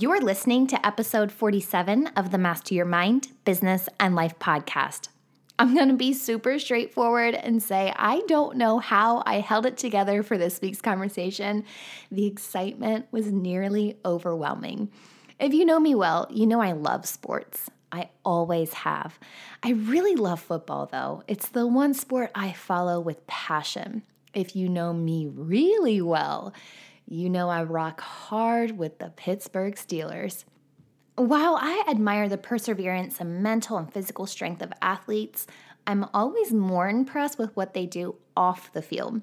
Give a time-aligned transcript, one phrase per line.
[0.00, 5.08] You're listening to episode 47 of the Master Your Mind, Business, and Life podcast.
[5.58, 9.76] I'm going to be super straightforward and say I don't know how I held it
[9.76, 11.66] together for this week's conversation.
[12.10, 14.90] The excitement was nearly overwhelming.
[15.38, 17.68] If you know me well, you know I love sports.
[17.92, 19.18] I always have.
[19.62, 21.24] I really love football, though.
[21.28, 24.04] It's the one sport I follow with passion.
[24.32, 26.54] If you know me really well,
[27.10, 30.44] you know I rock hard with the Pittsburgh Steelers.
[31.16, 35.48] While I admire the perseverance and mental and physical strength of athletes,
[35.88, 39.22] I'm always more impressed with what they do off the field.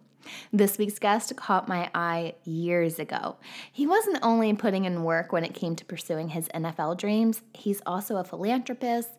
[0.51, 3.37] This week's guest caught my eye years ago.
[3.71, 7.81] He wasn't only putting in work when it came to pursuing his NFL dreams, he's
[7.85, 9.11] also a philanthropist,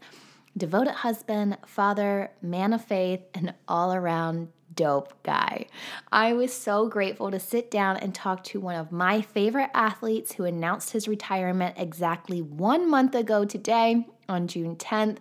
[0.59, 5.67] devoted husband, father, man of faith, and all around dope guy.
[6.13, 10.35] I was so grateful to sit down and talk to one of my favorite athletes
[10.35, 15.17] who announced his retirement exactly one month ago today on June 10th.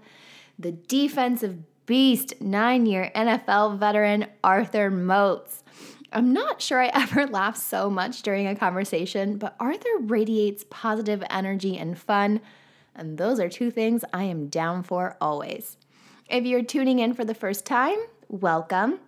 [0.60, 5.64] The defensive beast, nine year NFL veteran Arthur Moats.
[6.14, 11.24] I'm not sure I ever laughed so much during a conversation, but Arthur radiates positive
[11.32, 12.42] energy and fun,
[12.96, 15.78] and those are two things I am down for always.
[16.30, 17.98] If you're tuning in for the first time,
[18.30, 19.00] welcome.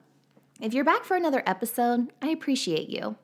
[0.62, 3.16] If you're back for another episode, I appreciate you.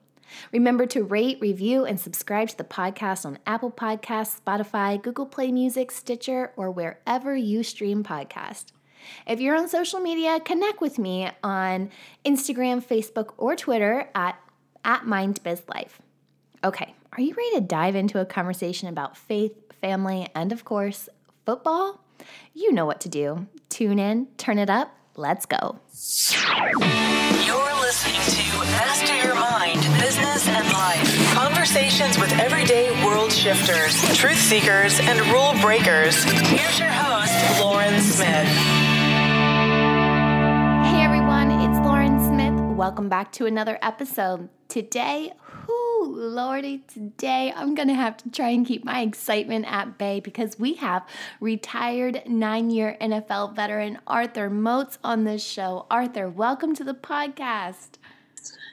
[0.52, 5.52] Remember to rate, review, and subscribe to the podcast on Apple Podcasts, Spotify, Google Play
[5.52, 8.72] Music, Stitcher, or wherever you stream podcasts.
[9.26, 11.90] If you're on social media, connect with me on
[12.24, 14.40] Instagram, Facebook, or Twitter at,
[14.82, 15.90] at MindBizLife.
[16.64, 21.10] Okay, are you ready to dive into a conversation about faith, family, and of course,
[21.44, 22.00] football?
[22.54, 23.46] You know what to do.
[23.68, 25.78] Tune in, turn it up, let's go.
[27.44, 31.34] You're listening to Master Your Mind, Business and Life.
[31.34, 36.22] Conversations with everyday world shifters, truth seekers, and rule breakers.
[36.24, 38.48] Here's your host, Lauren Smith.
[40.86, 42.76] Hey everyone, it's Lauren Smith.
[42.76, 44.48] Welcome back to another episode.
[44.68, 45.32] Today,
[45.68, 50.74] lordy, today I'm gonna have to try and keep my excitement at bay because we
[50.74, 51.06] have
[51.40, 55.86] retired nine year NFL veteran Arthur Moats on this show.
[55.90, 57.98] Arthur, welcome to the podcast.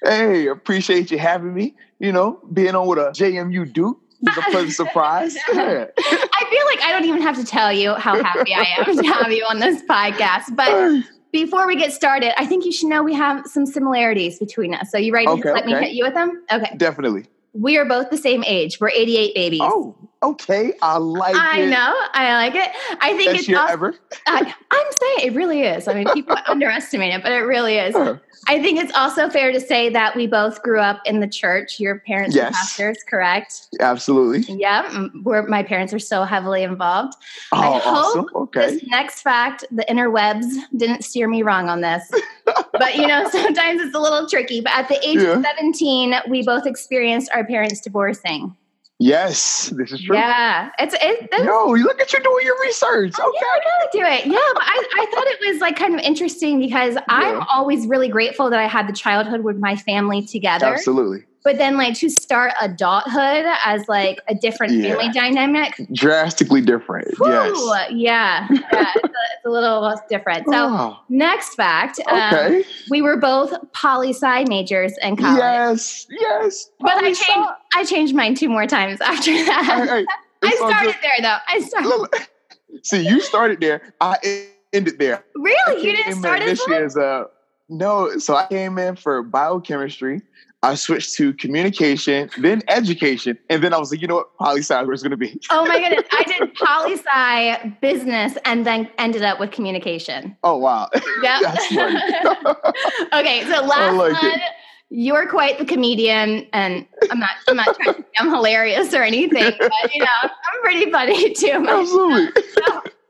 [0.04, 1.76] Hey, appreciate you having me.
[2.00, 5.36] You know, being on with a JMU Duke is a pleasant surprise.
[5.54, 5.86] Yeah.
[5.98, 9.04] I feel like I don't even have to tell you how happy I am to
[9.04, 10.56] have you on this podcast.
[10.56, 14.74] But before we get started, I think you should know we have some similarities between
[14.74, 14.92] us.
[14.92, 16.44] So you ready Okay, to let me hit you with them?
[16.50, 16.78] Okay.
[16.78, 17.26] Definitely.
[17.54, 18.80] We are both the same age.
[18.80, 19.62] We're 88 babies.
[19.64, 20.74] Oh, okay.
[20.82, 21.42] I like it.
[21.42, 21.70] I it.
[21.70, 21.94] know.
[22.14, 22.70] I like it.
[23.02, 23.96] I think Best it's year also, ever.
[24.28, 25.88] I, I'm saying it really is.
[25.88, 27.94] I mean, people underestimate it, but it really is.
[27.96, 28.18] Huh.
[28.48, 31.80] I think it's also fair to say that we both grew up in the church.
[31.80, 32.54] Your parents Yes.
[32.54, 33.68] pastors, correct?
[33.80, 34.54] Absolutely.
[34.56, 37.14] Yeah, where my parents are so heavily involved.
[37.54, 38.26] Oh, I hope awesome.
[38.36, 38.72] Okay.
[38.72, 40.46] This next fact, the interwebs
[40.76, 42.04] didn't steer me wrong on this.
[42.74, 44.60] but you know, sometimes it's a little tricky.
[44.60, 45.38] But at the age Yeah.
[45.38, 48.56] of 17, we both experienced our parents divorcing.
[49.04, 50.16] Yes, this is true.
[50.16, 50.70] Yeah.
[50.80, 53.14] It's it, it's- Yo, you look at you doing your research.
[53.20, 53.38] Oh, Okay.
[53.42, 54.26] Yeah, I gotta do it.
[54.34, 58.08] Yeah, but I, I thought it was like kind of interesting because I'm always really
[58.08, 60.68] grateful that I had the childhood with my family together.
[60.68, 61.26] Absolutely.
[61.44, 64.96] But then like to start adulthood as like a different Yeah.
[64.96, 65.74] family dynamic.
[65.92, 67.08] Drastically different.
[67.18, 67.92] whew, Yes.
[67.92, 68.48] yeah.
[68.50, 70.46] yeah it's, a, it's a little different.
[70.48, 72.64] So Oh, next fact, um, okay.
[72.90, 75.38] we were both poli sci majors in college.
[75.40, 76.08] yes.
[76.10, 76.70] Yes.
[76.80, 79.88] But I changed I changed mine two more times after that.
[79.90, 80.06] hey,
[80.44, 81.38] I started there though.
[81.48, 82.28] I started
[82.84, 83.94] See, you started there.
[84.02, 85.24] i ended there.
[85.36, 86.78] really you didn't start this well?
[86.78, 87.28] year as a
[87.70, 88.18] no.
[88.18, 90.22] So I came in for biochemistry.
[90.64, 94.62] I switched to communication, then education, and then I was like, you know what, poli
[94.62, 95.38] sci is going to be.
[95.50, 96.06] Oh my goodness.
[96.12, 100.38] I did poli sci business and then ended up with communication.
[100.42, 100.90] Oh wow,
[101.22, 102.00] funny.
[103.14, 104.32] okay, so last like one.
[104.32, 104.42] it.
[104.90, 107.32] You're quite the comedian, and I'm not.
[107.48, 111.34] I'm not trying to say I'm hilarious or anything, but you know, I'm pretty funny
[111.34, 111.66] too.
[111.68, 112.42] Absolutely.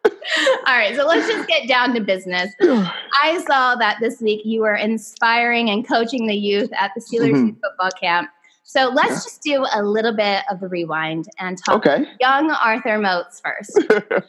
[0.06, 2.54] All right, so let's just get down to business.
[2.62, 7.32] I saw that this week you were inspiring and coaching the youth at the Steelers
[7.34, 7.48] Mhm.
[7.48, 8.30] youth football camp.
[8.64, 9.16] So let's Yeah.
[9.16, 12.08] just do a little bit of the rewind and talk Okay.
[12.20, 13.78] young Arthur Moats first.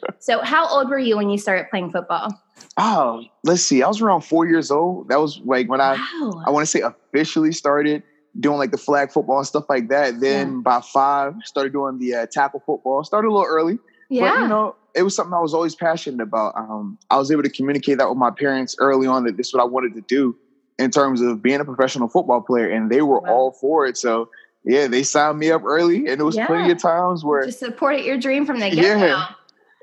[0.19, 2.29] so, how old were you when you started playing football?
[2.77, 3.81] Oh, let's see.
[3.81, 5.07] I was around four years old.
[5.09, 6.43] That was like when I wow.
[6.45, 8.03] I want to say officially started
[8.39, 10.19] doing like the flag football and stuff like that.
[10.19, 13.03] Then by five, started doing the uh, tackle football.
[13.05, 13.79] Started a little early,
[14.09, 14.29] yeah.
[14.31, 16.55] but you know, it was something I was always passionate about.
[16.55, 19.53] Um, I was able to communicate that with my parents early on that this is
[19.53, 20.35] what I wanted to do
[20.79, 23.29] in terms of being a professional football player, and they were Wow.
[23.33, 23.97] all for it.
[23.97, 24.29] So
[24.63, 26.47] yeah, they signed me up early, and it was Yeah.
[26.47, 29.05] plenty of times where Just supported your dream from the get go.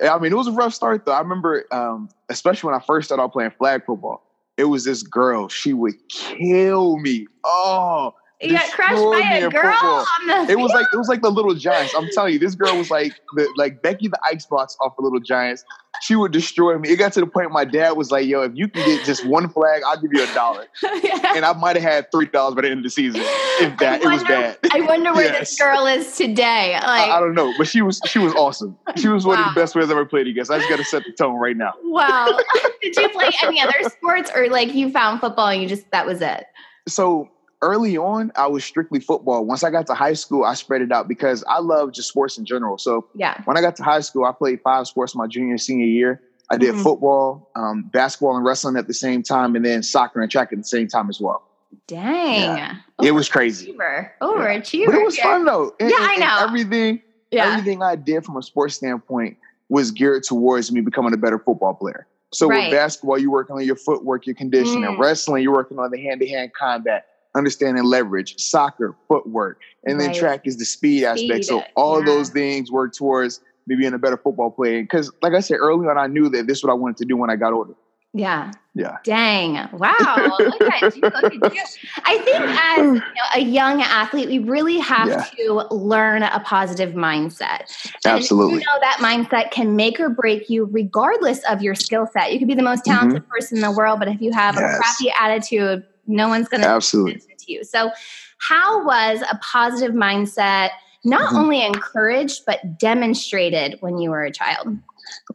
[0.01, 0.15] Yeah.
[0.15, 1.13] I mean, it was a rough start though.
[1.13, 4.23] I remember, um, especially when I first started playing flag football.
[4.59, 5.49] It was this girl.
[5.49, 7.27] She would kill me.
[7.45, 9.73] Oh, You got crushed by a girl
[10.21, 11.95] on the it was like it was like the Little Giants.
[11.97, 15.21] I'm telling you, this girl was like the like Becky the Icebox off the Little
[15.21, 15.65] Giants.
[16.01, 16.89] She would destroy me.
[16.89, 19.25] It got to the point my dad was like, "Yo, if you can get just
[19.27, 20.67] one flag, I'll give you a dollar."
[21.03, 21.35] Yeah.
[21.37, 23.21] And I might have had three dollars by the end of the season.
[23.25, 24.59] If that, I it was bad.
[24.73, 25.51] I wonder where Yes.
[25.51, 26.73] this girl is today.
[26.75, 28.77] Like, I, I don't know, but she was she was awesome.
[28.97, 30.51] She was one of the best players I ever played against.
[30.51, 31.73] I just got to set the tone right now.
[31.85, 32.27] wow.
[32.83, 36.07] Did you play any other sports, or like you found football and you just that
[36.07, 36.45] was it?
[36.89, 37.29] so
[37.63, 39.45] early on, I was strictly football.
[39.47, 42.37] Once I got to high school, I spread it out because I love just sports
[42.37, 42.77] in general.
[42.79, 43.41] So Yeah.
[43.45, 46.21] when I got to high school, I played five sports my junior and senior year.
[46.51, 46.83] I did Mhm.
[46.83, 50.59] football, um, basketball, and wrestling at the same time, and then soccer and track at
[50.59, 51.43] the same time as well.
[51.87, 52.77] Dang.
[53.03, 54.11] It was crazy, Overachiever.
[54.21, 54.87] Overachiever.
[54.87, 55.25] but it was here.
[55.25, 55.75] fun though.
[55.81, 56.45] And- Yeah, and- I know.
[56.47, 57.01] everything,
[57.31, 57.47] Yeah.
[57.47, 59.39] everything I did from a sports standpoint
[59.71, 62.07] was geared towards me becoming a better football player.
[62.33, 62.71] So Right.
[62.71, 64.83] with basketball, you're working on your footwork, your conditioning.
[64.85, 64.99] Mm.
[64.99, 68.39] Wrestling, you're working on the hand-to-hand combat, understanding leverage.
[68.39, 71.45] Soccer, footwork, and then track is the speed, aspect.
[71.45, 72.13] So Speed, all of yeah.
[72.13, 74.83] those things work towards me being a better football player.
[74.83, 77.05] Because, like I said early on, I knew that this is what I wanted to
[77.05, 77.75] do when I got older.
[78.15, 78.51] Yeah.
[78.75, 78.99] Yeah.
[79.05, 79.55] Dang.
[79.73, 80.37] Wow.
[80.39, 81.01] Look at you.
[81.03, 81.63] Look at you.
[82.05, 83.03] I think as you know,
[83.37, 85.25] a young athlete, we really have Yeah.
[85.39, 87.63] to learn a positive mindset.
[88.05, 88.55] And Absolutely.
[88.57, 92.33] You know that mindset can make or break you regardless of your skill set.
[92.35, 94.61] You could be the most talented person in the world, but if you have a
[94.61, 94.77] Mm-hmm.
[94.77, 97.15] Crappy attitude, no one's going to Absolutely.
[97.15, 97.65] listen to you.
[97.65, 97.91] So,
[98.39, 100.71] how was a positive mindset
[101.05, 101.39] not Mhm.
[101.39, 104.77] only encouraged but demonstrated when you were a child?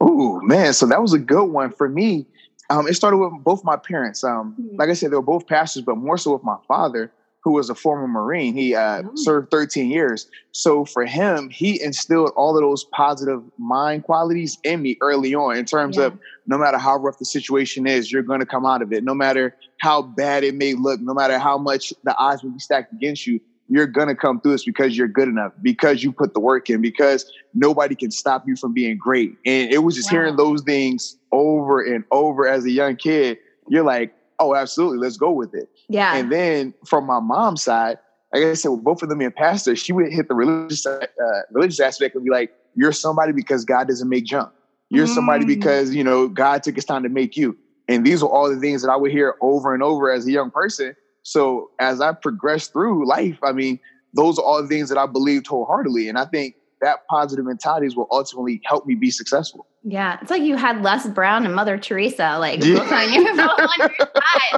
[0.04, 0.74] Ooh, man.
[0.74, 2.25] So that was a good one for me.
[2.69, 4.24] Um, it started with both my parents.
[4.24, 4.78] Um, Mhm.
[4.80, 7.12] like I said, they were both pastors, but more so with my father,
[7.42, 8.54] who was a former Marine.
[8.54, 9.12] He uh, Oh.
[9.16, 10.28] served 13 years.
[10.52, 15.56] So for him, he instilled all of those positive mind qualities in me early on
[15.56, 16.06] in terms Yeah.
[16.08, 19.04] of no matter how rough the situation is, you're going to come out of it.
[19.04, 22.59] No matter how bad it may look, no matter how much the odds will be
[22.59, 23.39] stacked against you,
[23.69, 26.69] you're going to come through this because you're good enough, because you put the work
[26.69, 29.35] in, because nobody can stop you from being great.
[29.45, 30.19] And it was just Wow.
[30.19, 33.38] hearing those things over and over as a young kid.
[33.69, 35.69] You're like, oh, absolutely, let's go with it.
[35.89, 36.15] Yeah.
[36.15, 37.97] And then from my mom's side,
[38.33, 41.06] like I said, with both of them being pastors, she would hit the religious uh,
[41.51, 44.51] religious aspect and be like, "You're somebody because God doesn't make junk.
[44.89, 45.47] You're somebody Mm.
[45.47, 47.57] because you know God took His time to make you."
[47.88, 50.31] And these are all the things that I would hear over and over as a
[50.31, 50.95] young person.
[51.24, 53.80] So as I progressed through life, I mean,
[54.13, 57.95] those are all the things that I believed wholeheartedly, and I think that positive mentalities
[57.95, 59.68] will ultimately help me be successful.
[59.89, 62.80] Yeah, it's like you had Les Brown and Mother Teresa, like Yeah.
[62.80, 63.89] on your, on your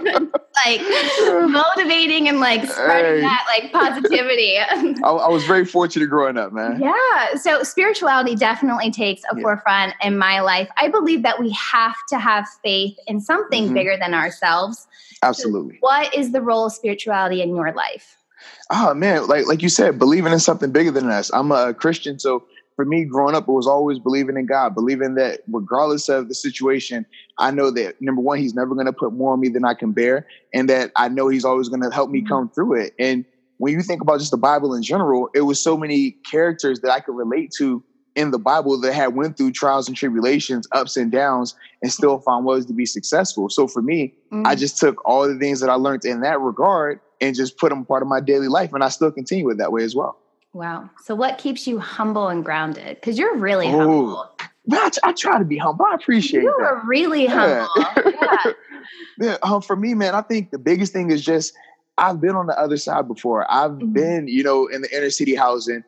[0.01, 0.31] side,
[0.65, 0.81] like
[1.49, 3.21] motivating and like spreading Hey.
[3.21, 4.57] that like positivity.
[5.03, 6.81] I, I was very fortunate growing up, man.
[6.81, 9.41] yeah, so spirituality definitely takes a Yeah.
[9.43, 10.67] forefront in my life.
[10.77, 13.73] I believe that we have to have faith in something Mhm.
[13.75, 14.87] bigger than ourselves.
[15.21, 15.77] Absolutely.
[15.81, 18.15] What is the role of spirituality in your life?
[18.71, 21.29] Oh man, like like you said, believing in something bigger than us.
[21.33, 22.45] I'm a Christian, so
[22.79, 26.33] for me, growing up, it was always believing in God, believing that regardless of the
[26.33, 27.05] situation,
[27.37, 29.73] I know that number one, He's never going to put more on me than I
[29.73, 32.29] can bear, and that I know He's always going to help me Mhm.
[32.29, 32.93] come through it.
[32.97, 33.25] And
[33.57, 36.91] when you think about just the Bible in general, it was so many characters that
[36.91, 37.83] I could relate to
[38.15, 42.19] in the Bible that had went through trials and tribulations, ups and downs, and still
[42.19, 43.49] found ways to be successful.
[43.49, 44.13] So for me,
[44.45, 44.57] I Mm.
[44.57, 47.83] just took all the things that I learned in that regard and just put them
[47.83, 50.17] part of my daily life, and I still continue it that way as well.
[50.53, 50.89] Wow.
[51.03, 52.95] So, what keeps you humble and grounded?
[52.95, 54.31] Because you're really Ooh, humble.
[54.71, 55.85] I, t- I try to be humble.
[55.85, 56.65] I appreciate You that.
[56.65, 57.67] are really Yeah.
[57.67, 58.13] humble.
[58.21, 58.53] Yeah.
[59.21, 61.53] Yeah, um, for me, man, I think the biggest thing is just
[61.97, 63.45] I've been on the other side before.
[63.51, 63.93] I've Mhm.
[63.93, 65.83] been, you know, in the inner city housing,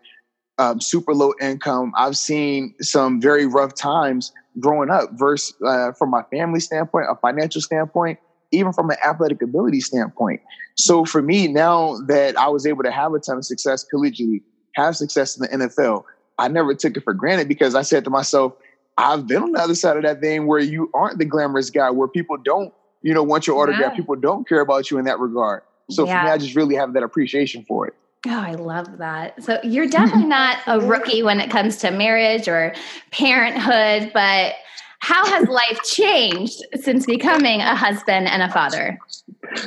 [0.58, 1.94] um, super low income.
[1.96, 5.12] I've seen some very rough times growing up.
[5.14, 8.20] Versus uh, from my family standpoint, a financial standpoint,
[8.52, 10.42] even from an athletic ability standpoint.
[10.76, 14.42] So for me, now that I was able to have a ton of success collegiately,
[14.74, 16.04] have success in the NFL,
[16.38, 18.54] I never took it for granted because I said to myself,
[18.98, 21.90] I've been on the other side of that thing where you aren't the glamorous guy,
[21.90, 23.92] where people don't, you know, want your autograph.
[23.92, 23.96] Yeah.
[23.96, 25.64] People don't care about you in that regard.
[25.90, 27.96] So for me, I just really have that appreciation for it.
[28.28, 29.44] Oh, I love that.
[29.44, 32.74] So you're definitely not a rookie when it comes to marriage or
[33.12, 34.56] parenthood, but
[35.00, 39.00] how has life changed since becoming a husband and a father?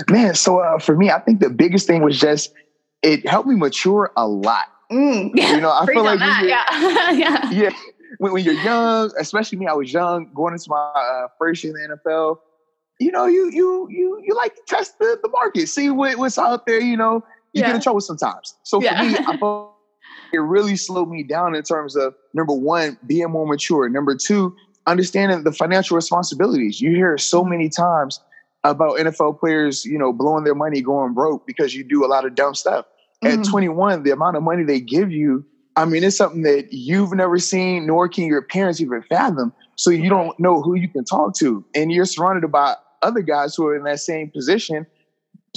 [0.09, 2.53] Man, so uh, for me, I think the biggest thing was just
[3.03, 4.67] it helped me mature a lot.
[4.95, 5.31] Mm.
[5.37, 6.45] You know, I feel like that.
[6.47, 7.11] yeah.
[7.11, 7.51] yeah.
[7.51, 7.71] yeah,
[8.19, 11.75] when, when you're young, especially me, I was young, going into my uh, first year
[11.77, 12.39] in the NFL.
[13.01, 16.39] You know, you you you you like to test the, the market, see what, what's
[16.39, 16.81] out there.
[16.81, 17.67] You know, you Yeah.
[17.69, 18.55] get in trouble sometimes.
[18.63, 19.73] So for me, I felt
[20.33, 23.89] it really slowed me down in terms of number one, being more mature.
[23.89, 24.55] Number two,
[24.87, 26.81] understanding the financial responsibilities.
[26.81, 28.21] You hear so many times
[28.65, 32.25] about NFL players, you know, blowing their money, going broke because you do a lot
[32.25, 32.87] of dumb stuff.
[33.25, 33.51] At Mhm.
[33.51, 35.45] 21, the amount of money they give you,
[35.77, 39.53] I mean, it's something that you've never seen, nor can your parents even fathom.
[39.77, 41.65] So you don't know who you can talk to.
[41.75, 44.87] And you're surrounded by other guys who are in that same position,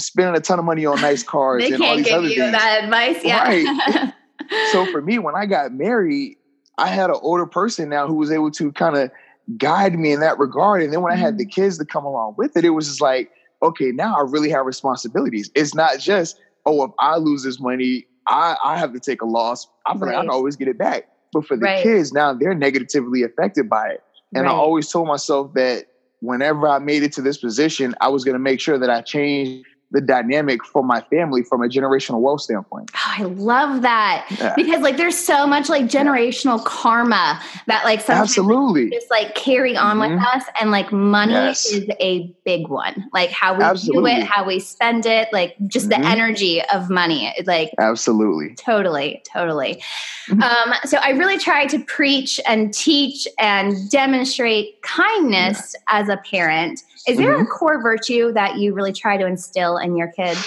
[0.00, 2.52] spending a ton of money on nice cars and all these give other you things.
[2.52, 3.24] that advice.
[3.24, 3.42] Yeah.
[3.42, 4.14] Right.
[4.72, 6.36] So for me, when I got married,
[6.78, 9.10] I had an older person now who was able to kind of
[9.58, 10.82] guide me in that regard.
[10.82, 11.60] And then when I had the Mm-hmm.
[11.62, 13.30] kids to come along with it, it was just like,
[13.62, 15.50] okay, now I really have responsibilities.
[15.54, 19.26] It's not just, oh, if I lose this money, I, I have to take a
[19.26, 19.66] loss.
[19.86, 20.22] I feel like I Right.
[20.24, 21.04] can always get it back.
[21.32, 21.82] But for the Right.
[21.82, 24.00] kids, now they're negatively affected by it.
[24.34, 25.86] And I always told myself that
[26.20, 29.00] whenever I made it to this position, I was going to make sure that I
[29.00, 32.90] changed the dynamic for my family from a generational wealth standpoint.
[32.94, 34.52] Oh, I love that Yeah.
[34.54, 38.90] because like there's so much like generational karma that like sometimes Absolutely.
[38.90, 40.34] just like carry on with Mhm.
[40.36, 41.64] us and like money Yes.
[41.66, 44.10] is a big one like how we Absolutely.
[44.14, 45.90] do it how we spend it like just Mhm.
[46.02, 48.54] the energy of money like Absolutely.
[48.56, 49.82] totally totally
[50.28, 50.42] Mhm.
[50.42, 56.82] um, so i really try to preach and teach and demonstrate kindness as a parent
[57.08, 57.46] is there a Mm-hmm.
[57.58, 60.40] core virtue that you really try to instill in your kids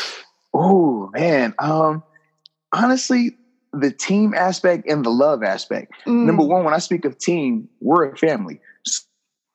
[0.54, 1.54] Oh man.
[1.60, 2.04] Um
[2.74, 3.38] honestly,
[3.74, 5.92] the team aspect and the love aspect.
[6.06, 8.60] Mm, Number one, when I speak of team, we're a family.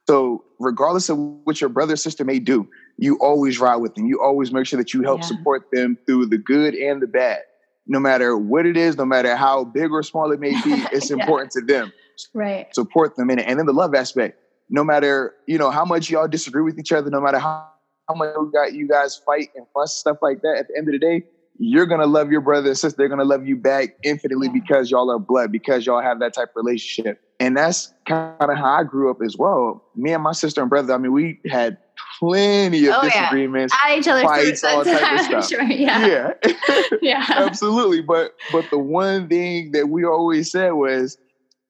[0.08, 4.06] So regardless of what your brother or sister may do, you always ride with them.
[4.06, 5.26] You always make sure that you help Yeah.
[5.26, 7.40] support them through the good and the bad.
[7.86, 11.10] No matter what it is, no matter how big or small it may be, it's
[11.10, 11.16] Yeah.
[11.16, 11.92] important to them.
[12.34, 13.46] right support them in it.
[13.46, 16.92] And then the love aspect, no matter, you know, how much y'all disagree with each
[16.92, 17.68] other, no matter how,
[18.08, 20.88] how much you got you guys fight and fuss, stuff like that, at the end
[20.88, 21.22] of the day,
[21.58, 22.96] you're gonna love your brother and sister.
[22.98, 24.60] They're gonna love you back infinitely Yeah.
[24.60, 27.18] because y'all are blood, because y'all have that type of relationship.
[27.40, 29.82] And that's kind of how I grew up as well.
[29.94, 31.78] Me and my sister and brother, I mean, we had
[32.18, 33.22] plenty of Oh, yeah.
[33.22, 33.74] disagreements.
[33.84, 35.48] at each other's Fights, all type of stuff.
[35.48, 36.82] sure yeah yeah.
[37.02, 38.02] yeah Absolutely.
[38.02, 41.16] But but the one thing that we always said was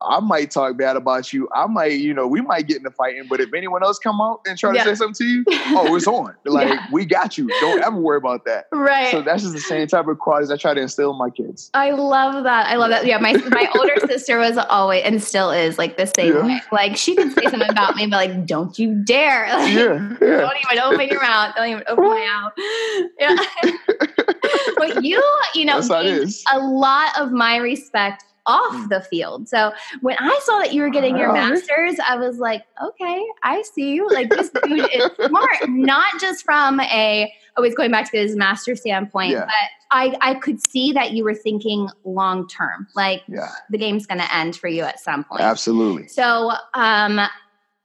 [0.08, 1.48] I might talk bad about you.
[1.54, 4.20] I might, you know, we might get in the fighting, but if anyone else come
[4.20, 5.44] out and try to say something to you,
[5.76, 6.34] oh, it's on.
[6.44, 6.86] Like Yeah.
[6.92, 7.48] we got you.
[7.60, 8.66] Don't ever worry about that.
[8.72, 11.30] right So that's just the same type of qualities I try to instill in my
[11.30, 11.70] kids.
[11.75, 12.66] I love that.
[12.68, 13.06] I love that.
[13.06, 16.46] Yeah, my my older sister was always and still is like the same Yeah.
[16.46, 16.60] way.
[16.72, 19.46] Like she could say something about me, but like, don't you dare!
[19.56, 20.40] Like, Yeah, yeah.
[20.40, 21.54] Don't even open your mouth.
[21.56, 22.52] Don't even open my mouth.
[23.18, 23.36] Yeah.
[24.76, 25.22] but you,
[25.54, 29.48] you know, That's how it a lot of my respect off the field.
[29.48, 33.62] So when I saw that you were getting your master's, I was like, okay, I
[33.62, 34.08] see you.
[34.08, 38.76] Like this dude is smart, not just from a always going back to his master
[38.76, 39.46] standpoint, Yeah.
[39.46, 39.54] but
[39.90, 42.86] I I could see that you were thinking long term.
[42.94, 45.40] Like Yeah, the game's going to end for you at some point.
[45.42, 46.08] absolutely.
[46.08, 47.20] So, um,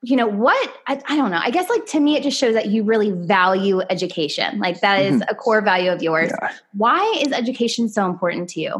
[0.04, 0.74] you know what?
[0.88, 1.40] I, I don't know.
[1.42, 4.58] I guess like to me, it just shows that you really value education.
[4.60, 6.32] Like that is a core value of yours.
[6.32, 6.44] Mm-hmm.
[6.46, 6.52] Yeah.
[6.74, 8.80] Why is education so important to you?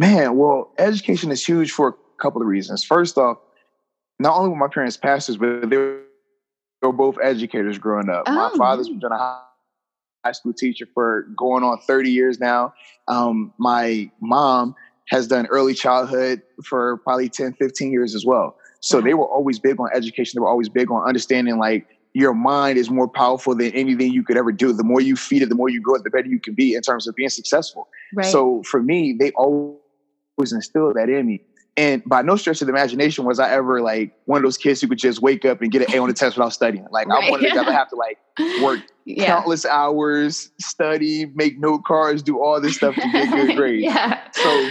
[0.00, 2.82] Man, well, education is huge for a couple of reasons.
[2.82, 3.36] First off,
[4.18, 8.26] not only were my parents pastors, but they were both educators growing up.
[8.26, 9.42] my father's been a high
[10.24, 12.72] high school teacher for going on 30 years now.
[13.08, 14.74] Um, my mom
[15.08, 18.56] has done early childhood for probably 10, 15 years as well.
[18.80, 19.04] So Wow.
[19.04, 20.38] they were always big on education.
[20.38, 24.22] They were always big on understanding like your mind is more powerful than anything you
[24.22, 24.72] could ever do.
[24.72, 26.74] The more you feed it, the more you grow it, the better you can be
[26.74, 27.88] in terms of being successful.
[28.14, 28.26] Right.
[28.26, 29.76] So for me, they always
[30.52, 31.40] instilled that in me.
[31.76, 34.80] And by no stretch of the imagination was I ever like one of those kids
[34.80, 36.84] who could just wake up and get an A on the test without studying.
[36.90, 37.24] Like Right.
[37.24, 38.18] I wanted to of the guys that have to like
[38.62, 39.24] work yeah.
[39.26, 43.84] countless hours, study, make note cards, do all this stuff to get good grades.
[43.84, 44.18] yeah.
[44.32, 44.70] So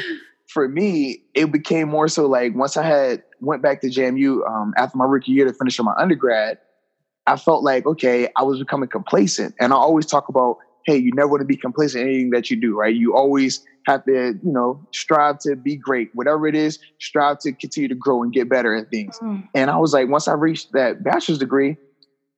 [0.49, 4.73] for me, it became more so like once I had went back to JMU um,
[4.77, 6.57] after my rookie year to finish my undergrad,
[7.27, 11.11] I felt like okay, I was becoming complacent, and I always talk about hey, you
[11.13, 12.95] never want to be complacent in anything that you do, right?
[12.95, 17.51] You always have to, you know, strive to be great, whatever it is, strive to
[17.51, 19.17] continue to grow and get better at things.
[19.19, 19.47] Mm.
[19.55, 21.77] And I was like, once I reached that bachelor's degree,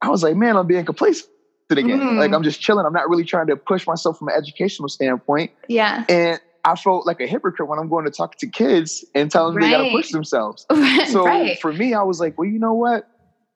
[0.02, 1.30] I was like, man, I'm being complacent
[1.70, 2.00] again.
[2.00, 2.18] Mm.
[2.18, 2.86] Like I'm just chilling.
[2.86, 5.52] I'm not really trying to push myself from an educational standpoint.
[5.68, 6.06] Yeah.
[6.10, 9.52] And I felt like a hypocrite when I'm going to talk to kids and tell
[9.52, 10.66] them they gotta push themselves.
[11.08, 11.60] So right.
[11.60, 13.08] for me, I was like, well, you know what?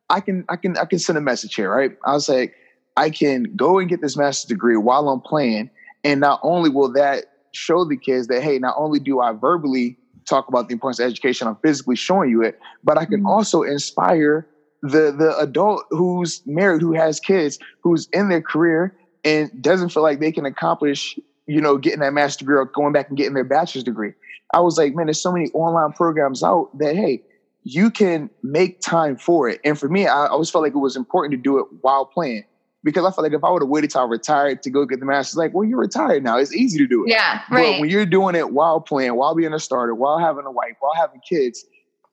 [0.10, 1.96] I can I can I can send a message here, right?
[2.06, 2.54] I was like,
[2.98, 5.70] I can go and get this master's degree while I'm playing.
[6.04, 9.98] And not only will that show the kids that, hey, not only do I verbally
[10.28, 13.28] talk about the importance of education, I'm physically showing you it, but I can Mhm.
[13.30, 14.46] also inspire
[14.82, 18.94] the the adult who's married, who has kids, who's in their career
[19.24, 22.92] and doesn't feel like they can accomplish you know, getting that master's degree or going
[22.92, 24.14] back and getting their bachelor's degree.
[24.54, 27.22] I was like, man, there's so many online programs out that, hey,
[27.64, 29.60] you can make time for it.
[29.64, 32.44] And for me, I always felt like it was important to do it while playing
[32.86, 35.02] because I felt like if I would have waited till I retired to go get
[35.02, 36.38] the master's, like, well, you're retired now.
[36.38, 37.10] It's easy to do it.
[37.10, 37.74] Yeah, right.
[37.74, 40.76] But when you're doing it while playing, while being a starter, while having a wife,
[40.80, 41.66] while having kids,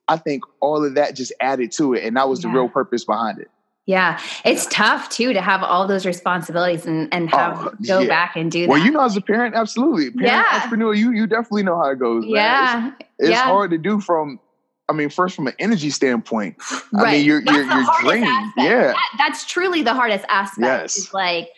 [0.09, 2.03] I think all of that just added to it.
[2.03, 3.49] And that was the real purpose behind it.
[3.85, 8.07] Yeah, it's tough too to have all those responsibilities and and have Oh, go yeah.
[8.07, 10.09] back and do Well, you know, as a parent, absolutely.
[10.11, 10.49] Parent Yeah.
[10.55, 12.23] entrepreneur, you you definitely know how it goes.
[12.25, 12.29] man.
[12.29, 13.43] It's- yeah, It's, yeah.
[13.43, 14.39] hard to do from
[14.89, 16.55] I mean, first from an energy standpoint.
[16.91, 17.07] right.
[17.07, 18.53] I mean you're That's you're you're aspect.
[18.57, 20.61] Yeah, That- that's truly the hardest aspect.
[20.65, 20.97] Yes.
[20.97, 21.49] Is like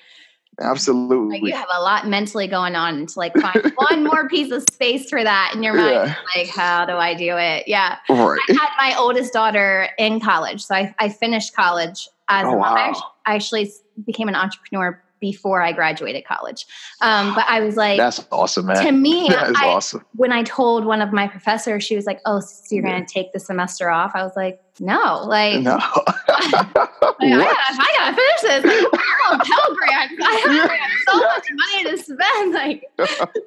[0.61, 1.41] absolutely.
[1.41, 4.51] like you have a lot mentally going on and to like find one more piece
[4.51, 5.91] of space for that in your mind.
[5.91, 6.15] Yeah.
[6.35, 7.67] Like, how do I do it?
[7.67, 7.97] Yeah.
[8.09, 8.39] right.
[8.49, 10.63] I had my oldest daughter in college.
[10.63, 12.75] So I, I finished college as Oh, a mom.
[12.93, 12.93] Wow.
[13.25, 13.71] I actually
[14.05, 16.65] became an entrepreneur before I graduated college.
[17.01, 18.83] Um, but I was like, That's awesome, man.
[18.85, 20.05] to me, that is I, awesome.
[20.15, 23.11] when I told one of my professors, she was like, "Oh, so you're going to
[23.11, 25.75] take the semester off?" I was like, "No, like, No.
[25.77, 25.85] like,
[26.27, 26.89] I, gotta,
[27.21, 28.65] I gotta finish this.
[28.65, 30.11] Like, I'm on Pell Grant.
[30.21, 32.53] I have I have so much money to spend.
[32.53, 32.83] Like,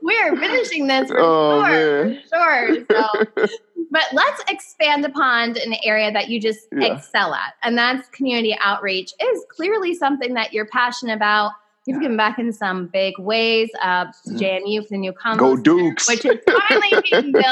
[0.03, 2.23] we're finishing this for Oh, sure, man.
[2.31, 3.47] for sure." So,
[3.91, 6.95] but let's expand upon an area that you just Yeah.
[6.97, 9.13] excel at, and that's community outreach.
[9.21, 11.53] Is clearly something that you're passionate about.
[11.87, 13.71] You've given back in some big ways.
[13.83, 16.07] Uh, to JMU for the new convo Go Center, Dukes.
[16.07, 17.47] which is finally being built,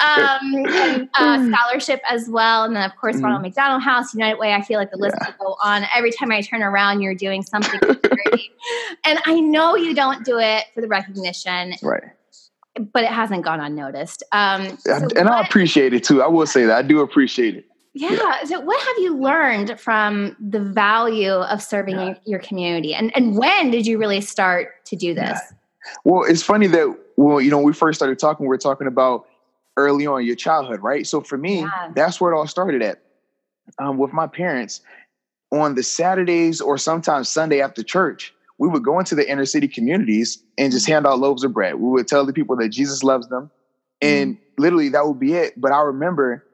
[0.00, 4.52] um, and uh, scholarship as well, and then of course Ronald McDonald House, United Way.
[4.52, 5.14] I feel like the list.
[5.20, 5.26] Yeah.
[5.26, 5.84] could go on.
[5.94, 7.78] Every time I turn around, you're doing something
[9.04, 12.02] and I know you don't do it for the recognition, right.
[12.92, 14.22] But it hasn't gone unnoticed.
[14.32, 16.22] Um, so and and I appreciate it too.
[16.22, 16.76] I will say that.
[16.76, 17.66] I do appreciate it.
[17.94, 18.44] yeah.
[18.44, 23.36] So, what have you learned from the value of serving your, your community, and and
[23.36, 25.38] when did you really start to do this?
[26.04, 29.26] Well, it's funny that well, you know, we first started talking, we were talking about
[29.76, 31.06] early on your childhood, right?
[31.06, 31.92] So for me, Yeah.
[31.94, 33.02] that's where it all started at.
[33.78, 34.80] Um, with my parents,
[35.50, 39.66] on the Saturdays or sometimes Sunday after church, we would go into the inner city
[39.66, 41.74] communities and just hand out loaves of bread.
[41.74, 43.50] We would tell the people that Jesus loves them,
[44.00, 44.40] and mm.
[44.56, 45.60] literally that would be it.
[45.60, 46.46] But I remember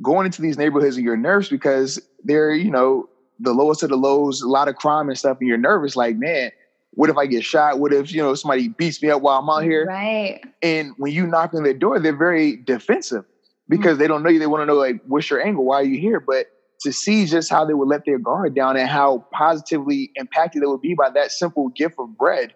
[0.00, 3.08] going into these neighborhoods and you're nervous because they're, you know,
[3.40, 6.14] the lowest of the lows, a lot of crime and stuff, and you're nervous, like,
[6.14, 6.52] man,
[6.92, 7.80] what if I get shot?
[7.80, 9.86] What if, you know, somebody beats me up while I'm out here?
[9.86, 10.40] Right.
[10.62, 13.24] And when you knock on their door, they're very defensive
[13.68, 13.98] because mm.
[13.98, 14.38] they don't know you.
[14.38, 15.64] They want to know, like, what's your angle?
[15.64, 16.20] Why are you here?
[16.20, 16.46] But
[16.82, 20.66] to see just how they would let their guard down and how positively impacted they
[20.66, 22.54] would be by that simple gift of bread.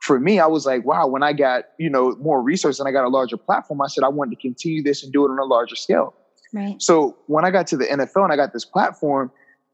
[0.00, 2.92] For me, I was like, wow, when I got, you know, more resources and I
[2.92, 5.38] got a larger platform, I said I wanted to continue this and do it on
[5.38, 6.14] a larger scale.
[6.52, 6.80] Right.
[6.80, 9.30] So when I got to the NFL and I got this platform,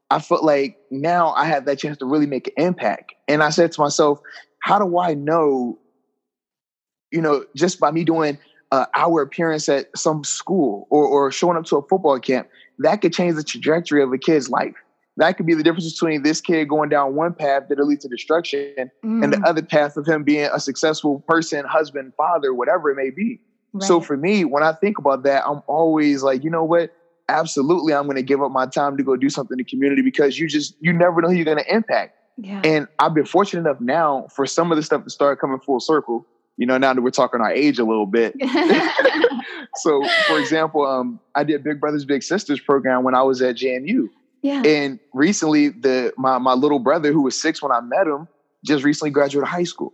[0.09, 3.13] I felt like now I had that chance to really make an impact.
[3.27, 4.19] And I said to myself,
[4.59, 5.79] how do I know,
[7.11, 8.37] you know, just by me doing
[8.71, 12.47] uh, our appearance at some school or, or showing up to a football camp,
[12.79, 14.75] that could change the trajectory of a kid's life.
[15.17, 18.07] That could be the difference between this kid going down one path that'll lead to
[18.07, 22.91] destruction and the Mm, other path of him being a successful person, husband, father, whatever
[22.91, 23.41] it may be.
[23.79, 26.91] So for me, when I think about that, I'm always like, you know what?
[27.29, 30.01] Absolutely, I'm going to give up my time to go do something in the community
[30.01, 32.15] because you just you never know who you're going to impact.
[32.37, 32.61] yeah.
[32.63, 35.79] And I've been fortunate enough now for some of the stuff to start coming full
[35.79, 36.25] circle.
[36.57, 38.33] You know, now that we're talking our age a little bit.
[39.77, 43.55] So, for example, um, I did Big Brothers Big Sisters program when I was at
[43.55, 44.09] JMU,
[44.41, 44.61] yeah.
[44.63, 48.27] and recently, the my my little brother who was six when I met him
[48.65, 49.93] just recently graduated high school,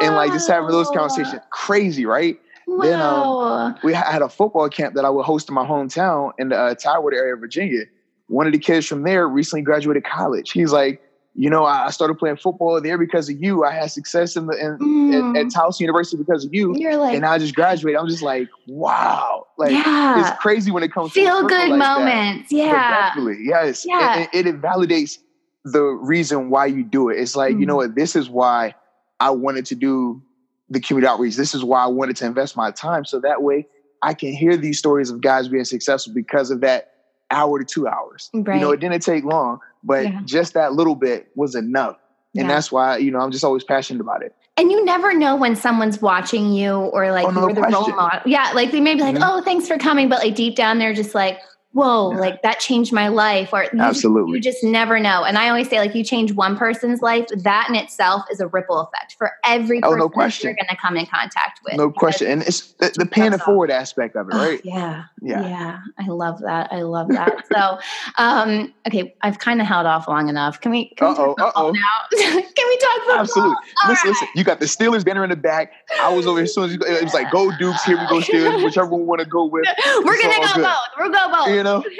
[0.00, 2.38] and like just having those conversations, crazy, right?
[2.78, 6.50] then, um, we had a football camp that I would host in my hometown in
[6.50, 7.84] the uh, Tidewater area of Virginia.
[8.28, 10.52] One of the kids from there recently graduated college.
[10.52, 11.02] He's like,
[11.34, 13.64] you know, I started playing football there because of you.
[13.64, 15.36] I had success in the in, Mm.
[15.38, 18.00] at, at Towson University because of you, You're like, and I just graduated.
[18.00, 20.20] I'm just like, wow, like yeah.
[20.20, 22.50] it's crazy when it comes to Feel good moments.
[22.52, 23.06] Yeah.
[23.08, 23.84] Definitely, yes.
[23.86, 24.26] Yeah.
[24.32, 25.18] It validates
[25.64, 27.18] the reason why you do it.
[27.18, 27.88] It's like, you know Mm.
[27.88, 28.74] what, this is why
[29.20, 30.22] I wanted to do
[30.68, 31.36] the community outreach.
[31.36, 33.04] This is why I wanted to invest my time.
[33.04, 33.66] So that way
[34.02, 36.92] I can hear these stories of guys being successful because of that
[37.30, 38.30] hour to two hours.
[38.32, 40.20] You know, it didn't take long, but Yeah.
[40.24, 41.96] just that little bit was enough.
[42.36, 42.54] And Yeah.
[42.54, 44.34] that's why, you know, I'm just always passionate about it.
[44.56, 47.88] And you never know when someone's watching you or like Oh, no you're the role
[47.88, 48.20] model.
[48.26, 49.22] Yeah, like they may be like, Mhm.
[49.24, 51.38] "Oh, thanks for coming," but like deep down they're just like,
[51.72, 53.50] whoa, like that changed my life.
[53.52, 54.34] Or you, Absolutely.
[54.36, 55.24] you just never know.
[55.24, 58.46] And I always say, like, you change one person's life, that in itself is a
[58.48, 60.48] ripple effect for every Oh, person no question.
[60.48, 61.76] you're going to come in contact with.
[61.76, 62.28] no question.
[62.30, 64.60] And it's the, the paying it forward aspect of it, Oh, right?
[64.64, 65.04] yeah.
[65.22, 65.46] Yeah.
[65.46, 65.78] Yeah.
[65.98, 66.72] I love that.
[66.72, 67.44] I love that.
[67.52, 67.78] so,
[68.22, 70.60] um, okay, I've kind of held off long enough.
[70.60, 71.72] Can we, can we Uh-oh, talk football uh-oh.
[71.72, 72.18] now?
[72.20, 72.36] can
[72.68, 73.20] we talk football?
[73.20, 73.54] Absolutely.
[73.84, 74.16] All listen, right.
[74.20, 74.28] listen.
[74.34, 75.72] You got the Steelers banner in the back.
[76.00, 78.16] I was over as soon as you it was like, go Dukes, here we go
[78.20, 79.64] Steelers, whichever one we want to go with.
[80.04, 80.62] We're gonna go good.
[80.62, 80.76] both.
[80.98, 81.48] We'll go both.
[81.60, 81.84] You know?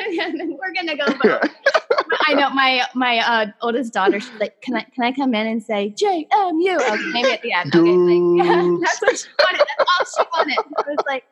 [0.59, 1.51] We're gonna go both.
[2.29, 4.19] I know my my uh, oldest daughter.
[4.19, 7.31] She's like, "Can I can I come in and say J M U?" Okay, maybe
[7.31, 7.75] at the end.
[7.75, 9.67] Okay, like, yeah, that's what she wanted.
[9.77, 10.59] That's all she wanted.
[10.79, 11.25] I was like,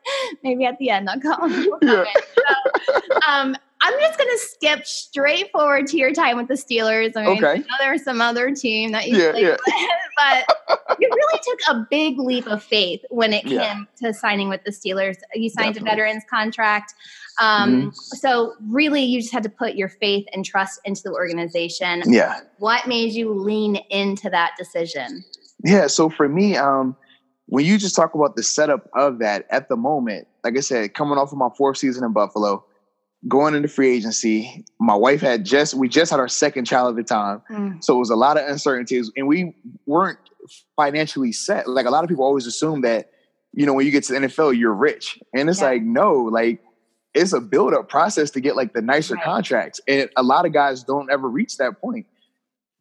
[0.43, 1.49] maybe at the end I'll come.
[1.65, 2.03] We'll come Yeah.
[2.03, 2.21] in.
[2.37, 7.15] So, um, I'm just gonna skip straight forward to your time with the Steelers.
[7.15, 7.59] I mean, Okay.
[7.59, 9.51] know there was some other team that you Yeah, played yeah.
[9.51, 9.59] with,
[10.87, 13.75] but you really took a big leap of faith when it came Yeah.
[14.03, 15.15] to signing with the Steelers.
[15.33, 15.79] You signed Definitely.
[15.79, 16.93] a veterans contract.
[17.41, 22.03] Um, So really, you just had to put your faith and trust into the organization.
[22.05, 22.41] Yeah.
[22.57, 25.23] What made you lean into that decision?
[25.63, 25.87] Yeah.
[25.87, 26.97] So for me, um,
[27.45, 30.93] when you just talk about the setup of that at the moment, like I said,
[30.93, 32.63] coming off of my fourth season in Buffalo,
[33.27, 36.95] going into free agency, my wife had just we just had our second child at
[36.95, 37.41] the time.
[37.49, 39.55] Mm, So it was a lot of uncertainties, and we
[39.85, 40.19] weren't
[40.75, 41.67] financially set.
[41.67, 43.09] Like a lot of people always assume that,
[43.53, 45.67] you know, when you get to the NFL, you're rich, and it's Yeah.
[45.67, 46.61] like no, like
[47.13, 49.23] it's a build up process to get like the nicer Right.
[49.23, 52.05] contracts, and a lot of guys don't ever reach that point.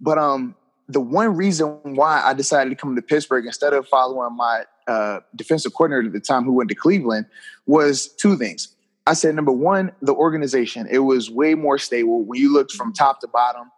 [0.00, 0.54] But um,
[0.86, 5.20] the one reason why I decided to come to Pittsburgh instead of following my uh,
[5.34, 7.26] defensive coordinator at the time, who went to Cleveland,
[7.66, 8.74] was two things.
[9.08, 10.86] I said number one, the organization.
[10.90, 13.70] It was way more stable when you looked from top to bottom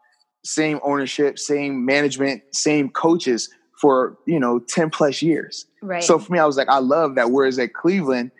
[0.42, 5.66] same ownership, same management, same coaches for, you know, 10 plus years.
[5.82, 6.02] right.
[6.02, 7.30] So for me, I was like, I love that.
[7.30, 8.30] Whereas at Cleveland,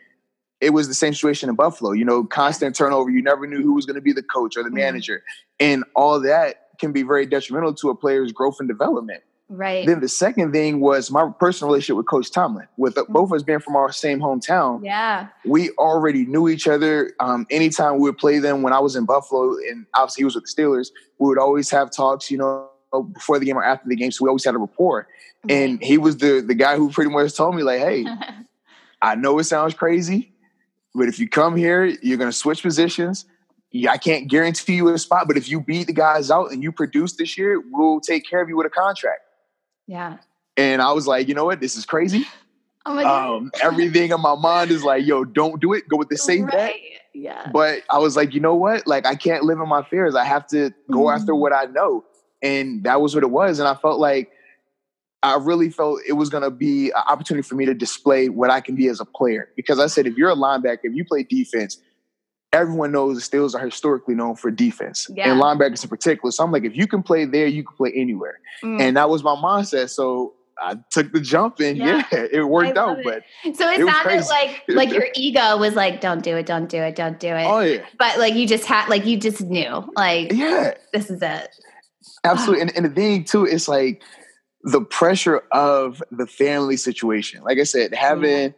[0.62, 3.10] it was the same situation in Buffalo, you know, constant turnover.
[3.10, 4.74] You never knew who was going to be the coach or the Mhm.
[4.74, 5.22] manager.
[5.58, 9.22] And all that can be very detrimental to a player's growth and development.
[9.50, 9.86] Right.
[9.86, 12.66] Then the second thing was my personal relationship with Coach Tomlin.
[12.76, 15.28] With uh, both of us being from our same hometown, yeah.
[15.44, 17.12] we already knew each other.
[17.20, 20.34] Um, anytime we would play them when I was in Buffalo, and obviously he was
[20.34, 22.70] with the Steelers, we would always have talks, you know,
[23.12, 24.10] before the game or after the game.
[24.10, 25.08] So we always had a rapport.
[25.48, 28.04] And he was the the guy who pretty much told me, like, hey,
[29.02, 30.32] I know it sounds crazy,
[30.94, 33.24] but if you come here, you're gonna switch positions.
[33.88, 36.72] I can't guarantee you a spot, but if you beat the guys out and you
[36.72, 39.20] produce this year, we'll take care of you with a contract.
[39.90, 40.18] Yeah.
[40.56, 41.60] And I was like, you know what?
[41.60, 42.24] This is crazy.
[42.86, 43.36] Oh my God.
[43.36, 45.86] Um, everything in my mind is like, yo, don't do it.
[45.86, 46.54] Go with the safe bet.
[46.54, 46.80] Right.
[47.12, 47.50] Yeah.
[47.52, 48.86] But I was like, you know what?
[48.86, 50.14] Like, I can't live in my fears.
[50.14, 51.14] I have to go Mhm.
[51.14, 52.06] after what I know.
[52.40, 53.58] And that was what it was.
[53.58, 54.30] And I felt like
[55.22, 58.48] I really felt it was going to be an opportunity for me to display what
[58.48, 59.50] I can be as a player.
[59.56, 61.76] Because I said, if you're a linebacker, if you play defense,
[62.52, 65.30] everyone knows the Steelers are historically known for defense Yeah.
[65.30, 66.30] and linebackers in particular.
[66.32, 68.40] So I'm like, if you can play there, you can play anywhere.
[68.64, 68.80] Mm.
[68.80, 69.90] And that was my mindset.
[69.90, 72.02] So I took the jump and Yeah.
[72.12, 72.98] yeah, it worked out.
[72.98, 73.04] it.
[73.04, 73.22] But
[73.56, 76.68] so it, it was sounded like like your ego was like, "Don't do it, don't
[76.68, 77.84] do it, don't do it." oh yeah.
[77.98, 80.74] But like you just had, like you just knew, like Yeah.
[80.92, 81.48] this is it.
[82.24, 82.60] Absolutely.
[82.62, 84.02] And, and the thing too, it's like
[84.64, 87.42] the pressure of the family situation.
[87.42, 88.52] Like I said, having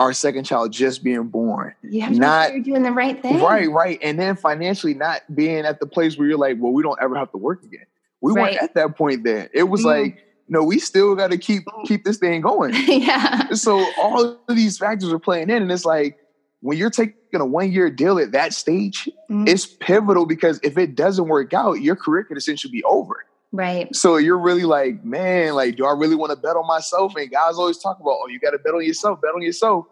[0.00, 1.74] our second child just being born.
[1.82, 3.98] You have Not- you're doing the right thing, Right, right.
[4.02, 7.16] And then financially not being at the place where you're like, well, we don't ever
[7.16, 7.86] have to work again.
[8.20, 8.52] We Right.
[8.52, 9.48] weren't at that point then.
[9.52, 9.84] It was Mhm.
[9.86, 12.74] like, no, we still gotta keep keep this thing going.
[12.86, 16.16] yeah, so all of these factors are playing in, and it's like
[16.60, 19.48] when you're taking a one year deal at that stage, Mhm.
[19.48, 23.24] it's pivotal because if it doesn't work out, your career could essentially be over.
[23.52, 23.94] Right.
[23.94, 27.14] So you're really like, man, like, do I really want to bet on myself?
[27.16, 29.86] And guys always talk about, oh, you got to bet on yourself, bet on yourself.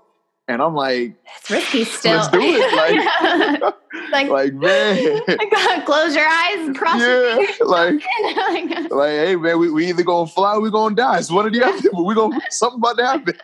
[0.48, 2.16] And I'm like, It's risky still.
[2.18, 3.74] Let's do it, like-
[4.12, 7.60] like, like, man, uh, close your eyes and cross your yeah, fingers.
[7.66, 11.18] like, Like, uh, like, hey, man, we, we either gonna fly or we gonna die.
[11.18, 13.34] It's one or the other, but we gonna something about to happen.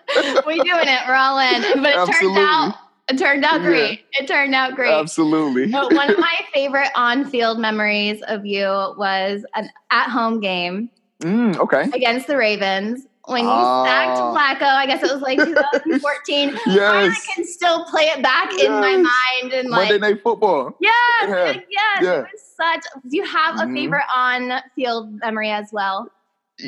[0.47, 1.01] we doing it.
[1.09, 1.83] We're all in.
[1.83, 2.41] But it Absolutely.
[2.43, 2.75] out
[3.13, 3.67] it turned out Yeah.
[3.69, 4.05] great.
[4.13, 4.93] It turned out great.
[4.93, 5.67] Absolutely.
[5.67, 8.65] But one of my favorite on-field memories of you
[8.97, 11.83] was an at-home game Mm, okay.
[11.95, 13.85] against the Ravens when you Ah.
[13.85, 14.19] sacked
[14.61, 14.67] Flacco.
[14.67, 16.49] I guess it was like 2014.
[16.67, 17.17] yes.
[17.29, 20.75] I can still play it back in my mind and like Monday Night Football.
[20.81, 20.95] yes,
[21.29, 21.35] Yeah.
[21.45, 22.03] like, yes.
[22.03, 22.19] Yeah.
[22.21, 22.85] It was such.
[23.09, 23.75] Do you have a Mhm.
[23.75, 26.09] favorite on-field memory as well?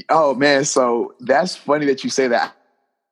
[0.09, 2.55] Oh man, so that's funny that you say that.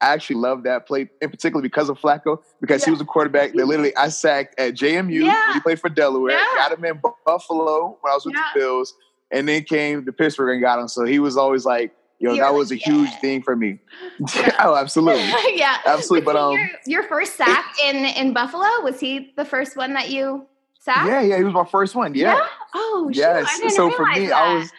[0.03, 3.53] I actually love that play in particular because of Flacco, because he was a quarterback
[3.53, 5.47] that literally I sacked at JMU Yeah.
[5.47, 6.45] when he played for Delaware, Yeah.
[6.57, 8.49] got him in Buffalo when I was with Yeah.
[8.53, 8.95] the Bills,
[9.31, 10.89] and then came to Pittsburgh and got him.
[10.89, 13.79] So he was always like, yo, You're that was a huge thing for me.
[14.61, 15.23] oh, absolutely.
[15.57, 19.45] yeah, Absolutely, but, Was um, your, your first sack in in Buffalo was he the
[19.45, 20.47] first one that you
[20.81, 21.07] sack?
[21.07, 22.15] Yeah, yeah, he was my first one.
[22.15, 22.45] Yeah.
[22.75, 23.47] Oh, yes.
[23.49, 24.35] I didn't So for me, that.
[24.35, 24.71] I was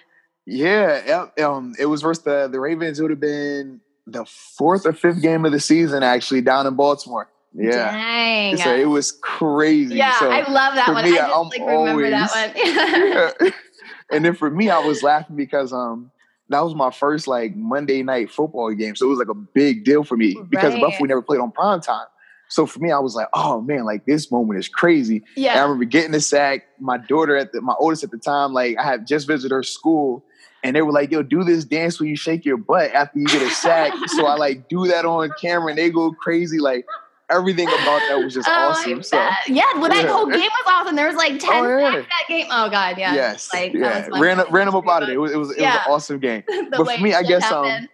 [0.46, 3.00] yeah, um, it was versus the, the Ravens.
[3.00, 6.76] It would have been the fourth or fifth game of the season, actually, down in
[6.76, 7.30] Baltimore.
[7.54, 7.92] Yeah.
[7.92, 8.58] Dang.
[8.58, 9.96] So it was crazy.
[9.96, 11.04] yeah, so, I love that one.
[11.04, 13.42] me, I just I'm like remember that one.
[13.46, 13.52] yeah.
[14.12, 16.12] and then for me, I was laughing because um
[16.50, 18.96] that was my first like Monday night football game.
[18.96, 20.82] So it was like a big deal for me because Right.
[20.82, 22.06] Buffalo never played on prime time.
[22.50, 25.24] So for me, I was like, oh man, like this moment is crazy.
[25.52, 26.66] And I remember getting the sack.
[26.80, 29.63] My daughter at the my oldest at the time, like I had just visited her
[29.63, 30.24] school,
[30.63, 33.26] and they were like, "Yo, do this dance where you shake your butt after you
[33.28, 36.60] get a sack." so I like do that on camera, and they go crazy.
[36.60, 36.86] Like
[37.30, 39.02] everything about that was just Oh, awesome.
[39.02, 40.12] So yeah, well, that Yeah.
[40.12, 40.95] whole game was awesome.
[40.95, 41.91] There was like ten Oh, yeah.
[41.91, 42.45] that game.
[42.49, 43.13] Oh god, yeah.
[43.15, 45.13] yes, like, yeah, ran ran them up history out of it.
[45.13, 45.78] It was it was, it Yeah.
[45.78, 46.43] was an awesome game.
[46.71, 47.89] But for me, I guess, um, happened.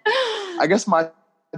[0.59, 1.09] I guess my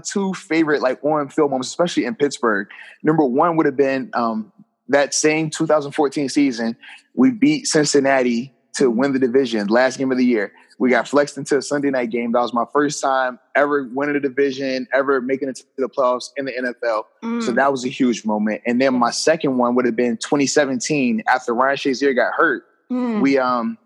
[0.05, 2.67] two favorite like on film moments, especially in Pittsburgh.
[3.03, 4.51] Number one would have been um,
[4.89, 6.75] that same 2014 season.
[7.15, 10.53] We beat Cincinnati to win the division, last game of the year.
[10.81, 12.31] We got flexed into a Sunday night game.
[12.31, 16.31] That was my first time ever winning a division, ever making it to the playoffs
[16.37, 17.03] in the NFL.
[17.43, 17.55] So Mm.
[17.55, 18.63] that was a huge moment.
[18.65, 23.21] And then my second one would have been 2017 after Ryan Shazier got hurt Mm.
[23.21, 23.77] we um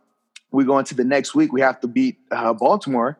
[0.51, 1.51] we go into the next week.
[1.51, 3.17] We have to beat uh, Baltimore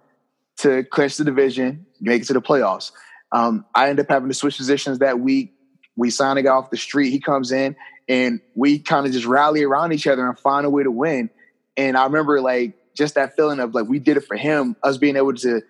[0.60, 2.94] to clinch the division, make it to the playoffs.
[3.34, 5.54] Um, I end up having to switch positions that week.
[5.98, 7.10] We sign a guy off the street.
[7.10, 7.76] He comes in,
[8.08, 11.30] and we kind of just rally around each other and find a way to win.
[11.76, 14.76] And I remember like just that feeling of like we did it for him.
[14.84, 15.62] Us being able to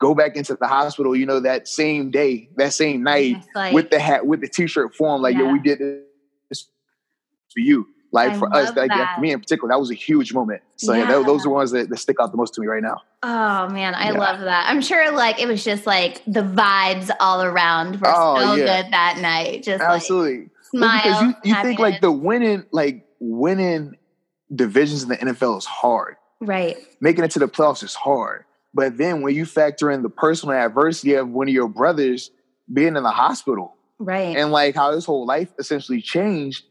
[0.00, 3.74] go back into the hospital, you know, that same day, that same night, It's like-
[3.74, 5.80] with the hat, with the t-shirt form, like yo, we did
[6.48, 6.68] this
[7.52, 7.86] for you.
[8.10, 9.14] Like I for us, like, yeah, that.
[9.16, 10.62] for me in particular, that was a huge moment.
[10.76, 11.22] So yeah, Yeah.
[11.24, 13.02] those are the ones that, that stick out the most to me right now.
[13.22, 14.18] Oh man, I Yeah.
[14.18, 14.66] love that.
[14.70, 18.82] I'm sure like it was just like the vibes all around were Oh, so yeah.
[18.82, 19.62] good that night.
[19.64, 20.38] Just Absolutely.
[20.38, 21.02] like Well, smile.
[21.02, 23.96] because you, you think like the winning, like winning
[24.54, 26.16] divisions in the NFL is hard.
[26.40, 26.76] Right.
[27.00, 28.44] Making it to the playoffs is hard.
[28.74, 32.30] But then when you factor in the personal adversity of one of your brothers
[32.72, 34.36] being in the hospital Right.
[34.36, 36.64] and like how his whole life essentially changed,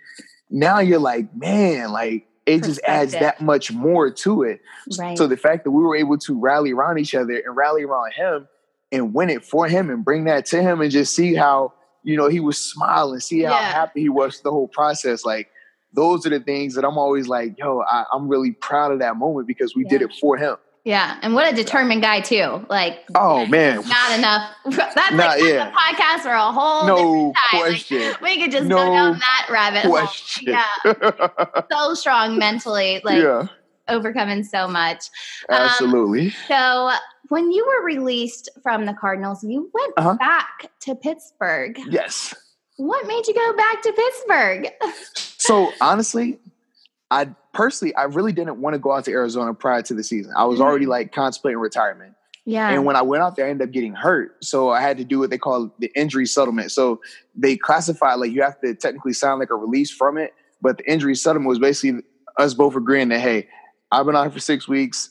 [0.49, 4.62] now you're like, man, like it just adds that much more to it.
[4.97, 5.17] right.
[5.17, 8.13] So the fact that we were able to rally around each other and rally around
[8.13, 8.47] him
[8.91, 12.15] and win it for him and bring that to him and just see how, you
[12.15, 13.71] know, he was smiling, see how Yeah.
[13.73, 15.25] happy he was the whole process.
[15.25, 15.49] Like
[15.97, 19.17] those are the things that I'm always like, yo, I, I'm really proud of that
[19.17, 20.55] moment because we did it for him.
[20.86, 21.17] yeah.
[21.21, 22.65] And what a determined guy too.
[22.69, 23.81] Like Oh man.
[23.88, 24.51] not enough.
[24.95, 25.69] That's Nah, like yeah.
[25.69, 27.62] a podcast for a whole No time.
[27.62, 28.13] Like, question.
[28.21, 29.91] we could just No go down that rabbit hole.
[29.97, 30.53] Question.
[30.53, 31.63] Yeah.
[31.71, 33.47] So strong mentally, like yeah,
[33.89, 35.10] overcoming so much.
[35.49, 36.29] Um, absolutely.
[36.47, 36.91] So
[37.29, 40.13] when you were released from the Cardinals, you went Uh-huh.
[40.15, 41.77] back to Pittsburgh.
[41.89, 42.33] yes.
[42.79, 44.67] What made you go back to Pittsburgh?
[45.47, 46.39] So honestly,
[47.10, 50.33] I personally, I really didn't want to go out to Arizona prior to the season.
[50.36, 50.91] I was already mm-hmm.
[50.91, 52.15] like contemplating retirement.
[52.45, 52.69] Yeah.
[52.69, 54.43] And when I went out there, I ended up getting hurt.
[54.43, 56.71] So I had to do what they call the injury settlement.
[56.71, 57.01] So
[57.36, 60.33] they classify like you have to technically sign like a release from it.
[60.62, 62.03] But the injury settlement was basically
[62.38, 63.47] us both agreeing that, hey,
[63.91, 65.10] I've been out for six weeks.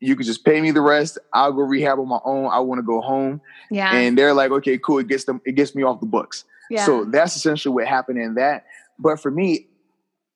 [0.00, 1.18] You could just pay me the rest.
[1.32, 2.46] I'll go rehab on my own.
[2.46, 3.40] I want to go home.
[3.70, 3.94] yeah.
[3.94, 4.98] And they're like, okay, cool.
[4.98, 6.44] It gets them, it gets me off the books.
[6.70, 6.84] yeah.
[6.84, 8.64] So that's essentially what happened in that.
[8.98, 9.68] But for me,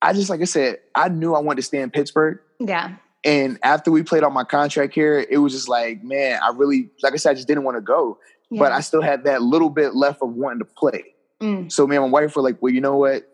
[0.06, 2.38] I just like I said, I knew I wanted to stay in Pittsburgh.
[2.60, 2.96] yeah.
[3.24, 6.90] And after we played on my contract here, it was just like, man, I really,
[7.02, 8.18] like I said, I just didn't want to go.
[8.50, 8.60] Yeah.
[8.60, 11.02] But I still had that little bit left of wanting to play.
[11.40, 11.72] Mm.
[11.72, 13.28] So me and my wife were like, well, you know what?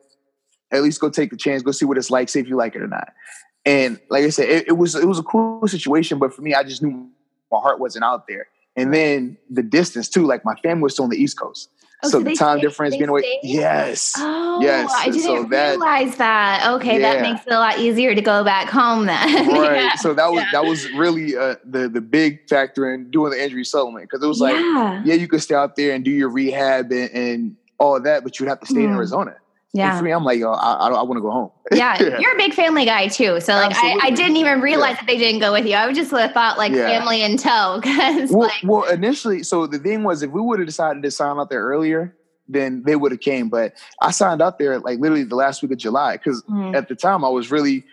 [0.71, 2.75] At least go take the chance, go see what it's like, see if you like
[2.75, 3.13] it or not.
[3.67, 6.55] And like I said, it, it was it was a cool situation, but for me,
[6.55, 7.11] I just knew
[7.51, 8.47] my heart wasn't out there.
[8.77, 11.69] And then the distance too, like my family was still on the East Coast.
[12.05, 13.39] Oh, so so the time stayed- difference being away.
[13.43, 14.15] Yes.
[14.19, 16.69] Oh, Yes, I didn't so that- realize that.
[16.75, 19.49] Okay, that makes it a lot easier to go back home then.
[19.49, 19.77] right.
[19.77, 19.95] yeah.
[19.97, 20.49] So that was Yeah.
[20.53, 24.27] that was really uh, the the big factor in doing the injury settlement because it
[24.29, 25.03] was like, yeah.
[25.05, 28.39] yeah, you could stay out there and do your rehab and, and all that, but
[28.39, 28.99] you'd have to stay in Mm.
[29.75, 29.97] And Yeah.
[29.99, 31.51] for me, I'm like, yo, I, I, I want to go home.
[31.75, 33.41] Yeah, you're a big family guy too.
[33.41, 34.97] So like, I, I didn't even realize Yeah.
[34.97, 35.75] that they didn't go with you.
[35.75, 36.87] I would just would have thought like Yeah.
[36.99, 40.59] family in tow because well, like, well, initially, so the thing was, if we would
[40.59, 42.15] have decided to sign out there earlier,
[42.47, 43.49] then they would have came.
[43.49, 46.89] But I signed out there like literally the last week of July because mm, at
[46.89, 47.85] the time I was really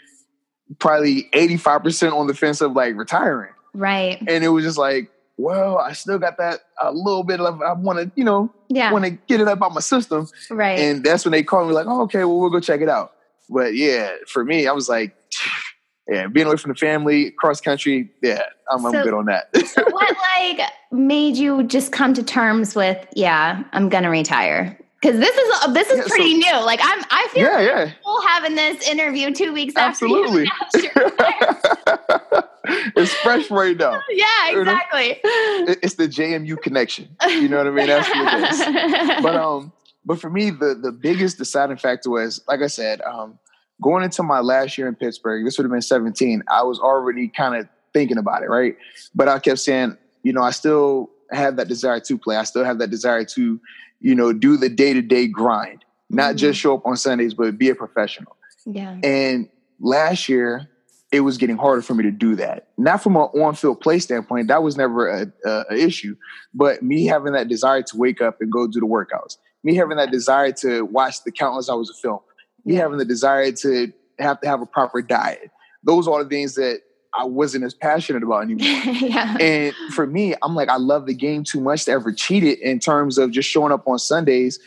[0.80, 5.10] probably 85 percent on the fence of like retiring, right, and it was just like,
[5.40, 8.92] well, I still got that a little bit of I want to, you know, yeah,
[8.92, 10.78] want to get it up out my system, right.
[10.78, 13.14] and that's when they called me like, oh, okay, well, we'll go check it out.
[13.50, 15.16] But yeah, for me, I was like.
[16.12, 19.56] Yeah, being away from the family, cross country, yeah, I'm, I'm good on that.
[19.68, 20.18] so what
[20.58, 24.76] like made you just come to terms with yeah, I'm gonna retire?
[25.00, 26.66] Because this is this is Yeah, so- pretty new.
[26.66, 27.92] Like I'm, I feel Yeah, yeah.
[28.04, 30.48] cool having this interview two weeks after you
[32.70, 32.92] Absolutely.
[32.96, 33.04] announced your fire.
[33.04, 34.02] it's fresh right now.
[34.10, 34.72] Yeah, You know?
[34.72, 35.20] exactly.
[35.24, 37.10] It's the JMU connection.
[37.28, 37.88] You know what I mean?
[37.88, 39.22] That's what it is.
[39.24, 39.72] But um,
[40.06, 43.38] but for me, the the biggest deciding factor was, like I said, um,
[43.82, 45.46] going into my last year in Pittsburgh.
[45.46, 46.44] This would have been 17.
[46.50, 48.76] I was already kind of thinking about it, right?
[49.16, 52.36] But I kept saying, you know, I still have that desire to play.
[52.38, 53.60] I still have that desire to,
[54.02, 56.38] you know, do the day to day grind, not Mhm.
[56.40, 58.36] just show up on Sundays, but be a professional.
[58.66, 58.98] yeah.
[59.04, 59.48] And
[59.80, 60.68] last year,
[61.12, 62.68] it was getting harder for me to do that.
[62.78, 66.16] Not from an on-field play standpoint, that was never a, a, a issue.
[66.54, 69.98] But me having that desire to wake up and go do the workouts, me having
[69.98, 72.20] that desire to watch the countless hours of film,
[72.64, 72.82] me Yeah.
[72.82, 75.50] having the desire to have to have a proper diet.
[75.84, 76.82] Those are the things that
[77.18, 78.68] I wasn't as passionate about anymore.
[78.94, 79.36] yeah.
[79.40, 82.60] And for me, I'm like, I love the game too much to ever cheat it
[82.60, 84.60] in terms of just showing up on Sundays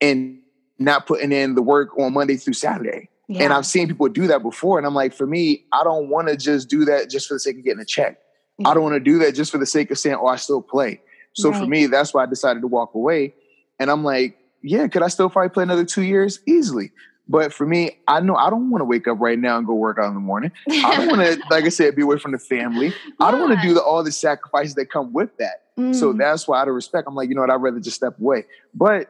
[0.00, 0.38] and
[0.78, 3.08] not putting in the work on Monday through Saturday.
[3.30, 3.44] Yeah.
[3.44, 4.76] And I've seen people do that before.
[4.78, 7.40] And I'm like, for me, I don't want to just do that just for the
[7.40, 8.18] sake of getting a check.
[8.64, 10.60] I don't want to do that just for the sake of saying, oh, I still
[10.60, 11.00] play.
[11.34, 13.34] So for me, that's why I decided to walk away.
[13.78, 16.40] And I'm like, yeah, could I still probably play another two years?
[16.46, 16.90] Easily.
[17.28, 19.74] But for me, I know I don't want to wake up right now and go
[19.74, 20.50] work out in the morning.
[20.68, 22.92] I don't want to, like I said, be away from the family.
[23.20, 25.62] I don't want to do the, all the sacrifices that come with that.
[25.94, 26.18] So Mm.
[26.18, 28.44] that's why out of respect, I'm like, you know what, I'd rather just step away.
[28.74, 29.08] But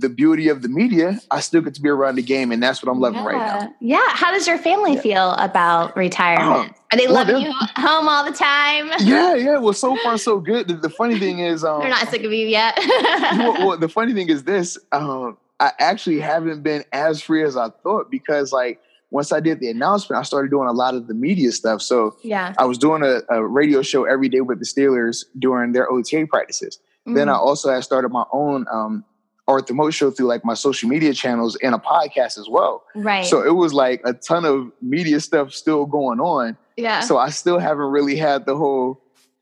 [0.00, 2.82] the beauty of the media, I still get to be around the game, and that's
[2.82, 3.60] what I'm loving right now.
[3.80, 3.98] Yeah.
[3.98, 4.06] Yeah.
[4.14, 5.00] How does your family Yeah.
[5.00, 6.74] feel about retirement?
[6.92, 8.90] Are they well, loving you home all the time?
[9.00, 9.58] Yeah, yeah.
[9.58, 10.68] Well, so far so good.
[10.68, 12.74] The, the funny thing is, um, They're not sick of you yet.
[13.36, 17.56] well, well, the funny thing is this: um, I actually haven't been as free as
[17.56, 18.80] I thought because, like,
[19.10, 21.80] once I did the announcement, I started doing a lot of the media stuff.
[21.82, 22.54] So yeah.
[22.58, 26.26] I was doing a, a radio show every day with the Steelers during their OTA
[26.28, 26.78] practices.
[27.06, 27.38] Then I Mm.
[27.38, 29.02] also had started my own um,
[29.48, 32.84] Art the Most show through like my social media channels and a podcast as well.
[32.94, 33.24] right.
[33.26, 36.56] So it was like a ton of media stuff still going on.
[36.76, 37.00] yeah.
[37.00, 39.00] So I still haven't really had the whole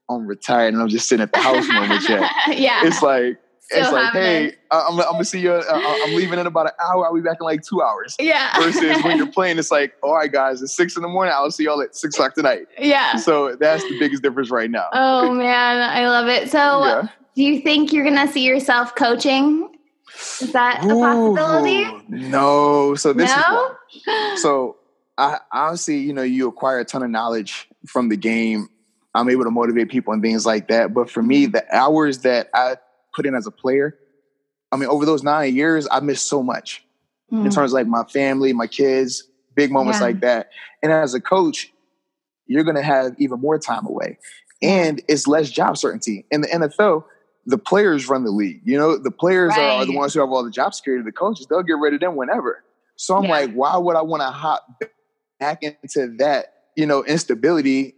[0.09, 2.31] I'm retired and I'm just sitting at the house moment yet.
[2.57, 2.87] yeah.
[2.87, 3.38] It's like
[3.69, 4.59] Still it's like, hey, it.
[4.71, 5.51] I- I'm, I'm gonna see you.
[5.51, 7.05] Uh, I'm leaving in about an hour.
[7.05, 8.14] I'll be back in like two hours.
[8.21, 8.57] yeah.
[8.62, 11.35] Versus when you're playing, it's like, all right, guys, it's six in the morning.
[11.37, 12.69] I'll see y'all at six o'clock tonight.
[12.79, 13.16] yeah.
[13.16, 14.87] So that's the biggest difference right now.
[14.92, 16.49] Oh man, I love it.
[16.49, 17.09] So, Yeah.
[17.35, 19.76] do you think you're gonna see yourself coaching?
[20.40, 21.85] Is that a possibility?
[22.09, 22.94] No.
[22.94, 23.42] So this is no.
[23.55, 24.35] why.
[24.37, 24.76] So
[25.18, 28.68] I honestly, you know, you acquire a ton of knowledge from the game.
[29.14, 30.92] I'm able to motivate people and things like that.
[30.92, 32.76] But for me, the hours that I
[33.14, 33.96] put in as a player,
[34.72, 36.85] I mean, over those nine years, I missed so much
[37.31, 37.55] in Mm.
[37.55, 39.24] terms of like my family, my kids,
[39.55, 40.07] big moments Yeah.
[40.07, 40.50] like that.
[40.83, 41.72] And as a coach,
[42.46, 44.18] you're going to have even more time away.
[44.62, 46.24] And it's less job certainty.
[46.31, 47.05] In the NFL,
[47.46, 48.61] the players run the league.
[48.64, 51.04] You know, the players are, are the ones who have all the job security.
[51.04, 52.64] The coaches, they'll get rid of them whenever.
[52.96, 53.30] So I'm Yeah.
[53.30, 54.66] like, why would I want to hop
[55.38, 57.94] back into that, you know, instability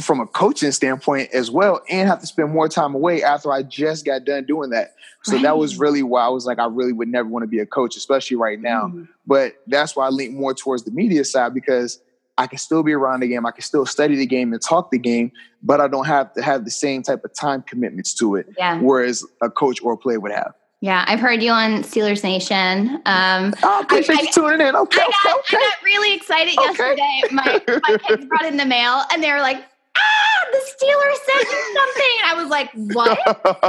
[0.00, 3.62] from a coaching standpoint as well and have to spend more time away after I
[3.62, 4.94] just got done doing that.
[5.24, 7.58] So that was really why I was like, I really would never want to be
[7.58, 8.86] a coach, especially right now.
[8.86, 9.08] Mm.
[9.26, 12.00] But that's why I lean more towards the media side because
[12.40, 13.44] I can still be around the game.
[13.44, 15.30] I can still study the game and talk the game,
[15.62, 18.78] but I don't have to have the same type of time commitments to it, Yeah.
[18.80, 20.54] whereas a coach or a player would have.
[20.80, 21.04] Yeah.
[21.06, 22.96] I've heard you on Steelers Nation.
[23.04, 24.74] Um, I appreciate I- tuning in.
[24.74, 26.64] Okay, I got, okay, I got really excited Okay.
[26.68, 27.20] yesterday.
[27.30, 29.58] My my kids brought in the mail and they were like,
[29.98, 33.18] "Ah, the Steelers sent you something." And I was like, "What?"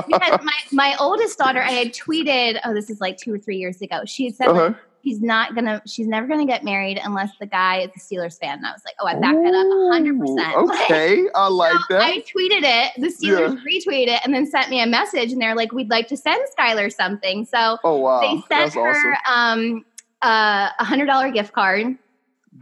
[0.08, 2.62] Because my my oldest daughter, I had tweeted.
[2.64, 4.04] Oh, this is like two or three years ago.
[4.06, 5.18] She had said like, uh-huh.
[5.22, 8.58] not gonna, she's never gonna get married unless the guy is a Steelers fan.
[8.58, 11.74] And I was like, "Oh, I backed that up hundred percent." Ooh, Okay, I like
[11.90, 12.02] So that.
[12.02, 12.92] I tweeted it.
[13.02, 16.08] The Steelers retweeted it and then sent me a message, and they're like, "We'd like
[16.10, 19.74] to send Skylar something." So oh wow, they sent that's her awesome.
[19.74, 19.86] um,
[20.22, 21.98] uh, a hundred dollar gift card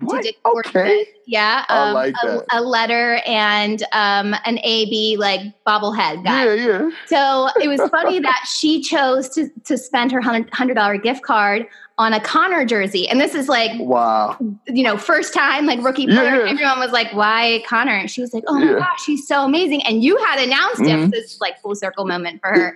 [0.02, 0.23] What?
[0.23, 1.06] to Okay.
[1.28, 2.45] Yeah, I um, like a, that.
[2.54, 6.45] a letter and um, an AB like bobblehead guy.
[6.45, 6.89] yeah, yeah.
[7.06, 11.67] So it was funny that she chose to to spend her hundred dollar gift card
[12.00, 14.38] on a Conner jersey, and this is like Wow.
[14.68, 16.46] you know first time like rookie player.
[16.46, 16.50] yeah.
[16.52, 18.80] Everyone was like, "Why Conner?" And she was like, "Oh my Yeah.
[18.80, 21.12] gosh, he's so amazing!" And you had announced him.
[21.12, 21.14] Mhm.
[21.14, 22.74] So it's like full circle moment for her.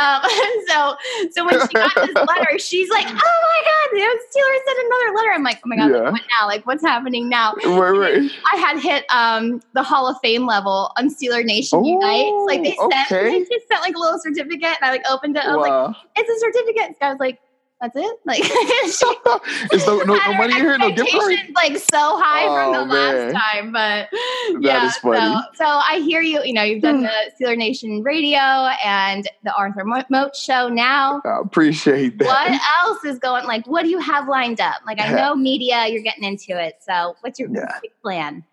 [0.00, 0.22] Um,
[0.68, 0.94] so
[1.32, 5.16] so when she got this letter, she's like, "Oh my god, the Steelers sent another
[5.16, 6.46] letter." I'm like, "Oh my god, like, what now?
[6.46, 8.30] Like what's happening now?" Right, right.
[8.52, 12.44] I had hit um, the Hall of Fame level on Steeler Nation Unites.
[12.46, 13.30] Like they Oh, sent, okay.
[13.30, 15.44] they just sent like a little certificate, and I like opened it.
[15.46, 17.38] I was like, "It's a certificate." This guy was like,
[17.80, 18.16] That's it.
[18.24, 18.40] Like
[19.72, 21.34] Is no, no, no money here, no gift card.
[21.54, 23.32] like so high from Oh, the man.
[23.32, 24.86] last time, but That yeah.
[24.86, 25.18] is funny.
[25.20, 26.42] So, so I hear you.
[26.42, 27.10] You know, you've done the
[27.40, 28.38] Steeler Nation Radio
[28.84, 31.22] and the Arthur Mo- Moat Show now.
[31.24, 32.24] I appreciate that.
[32.26, 33.44] What else is going?
[33.46, 34.80] Like, what do you have lined up?
[34.84, 36.76] Like, I know media, you're getting into it.
[36.80, 37.78] So, what's your Yeah.
[38.02, 38.44] plan?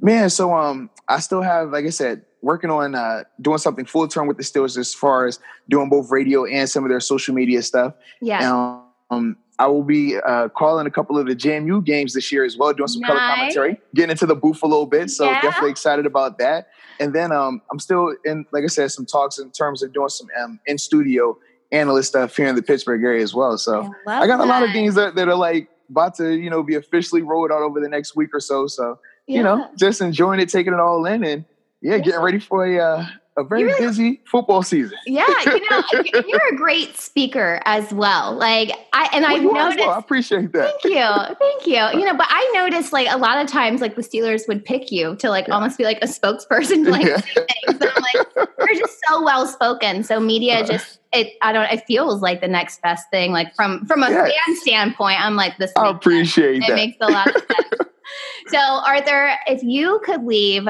[0.00, 4.08] Man, so um, I still have, like I said, working on uh doing something full
[4.08, 5.38] term with the Steelers as far as
[5.68, 7.94] doing both radio and some of their social media stuff.
[8.20, 8.80] Yeah.
[9.10, 12.56] Um, I will be uh, calling a couple of the JMU games this year as
[12.56, 15.10] well, doing some color commentary, getting into the booth a little bit.
[15.10, 15.42] So Yeah.
[15.42, 16.68] definitely excited about that.
[16.98, 20.08] And then um, I'm still in, like I said, some talks in terms of doing
[20.08, 21.36] some um, in studio
[21.72, 23.58] analyst stuff here in the Pittsburgh area as well.
[23.58, 26.48] So love I got a lot of things that, that are like about to, you
[26.48, 28.66] know, be officially rolled out over the next week or so.
[28.66, 31.44] So you know, just enjoying it, taking it all in, and
[31.82, 33.06] yeah, getting ready for a uh,
[33.36, 34.98] a very really- busy football season.
[35.06, 35.82] Yeah, you know,
[36.26, 38.34] you're a great speaker as well.
[38.34, 39.78] Like I and Well, I've noticed.
[39.78, 39.90] well.
[39.90, 40.74] I appreciate that.
[40.82, 42.00] Thank you, thank you.
[42.00, 44.90] You know, but I noticed like a lot of times, like the Steelers would pick
[44.92, 45.54] you to like Yeah.
[45.54, 47.18] almost be like a spokesperson to like yeah.
[47.20, 47.46] things.
[47.68, 50.02] And I'm like, you're just so well spoken.
[50.02, 51.34] So media just it.
[51.40, 51.70] I don't.
[51.72, 53.32] It feels like the next best thing.
[53.32, 54.24] Like from from a Yeah.
[54.26, 55.72] fan standpoint, I'm like this.
[55.76, 56.74] I appreciate It that.
[56.74, 57.90] makes a lot of sense.
[58.48, 60.66] so, Arthur, if you could leave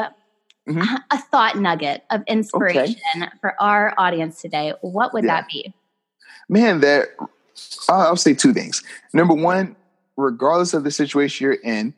[0.70, 1.02] Mhm.
[1.10, 2.96] a thought nugget of inspiration
[3.40, 5.40] for our audience today, what would Yeah.
[5.40, 5.74] that be?
[6.48, 7.08] Man, that
[7.88, 8.82] I'll, say two things.
[9.12, 9.76] Number one,
[10.16, 11.94] regardless of the situation you're in,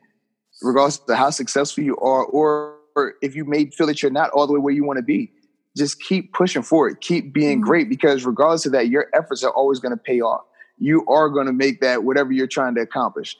[0.62, 4.30] regardless of how successful you are, or, or if you may feel that you're not
[4.30, 5.30] all the way where you want to be,
[5.76, 7.64] just keep pushing forward, keep being Mhm.
[7.64, 10.42] great, because regardless of that, your efforts are always going to pay off.
[10.78, 13.36] You are going to make that whatever you're trying to accomplish.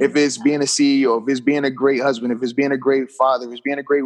[0.00, 2.76] If it's being a CEO, if it's being a great husband, if it's being a
[2.76, 4.04] great father, if it's being a great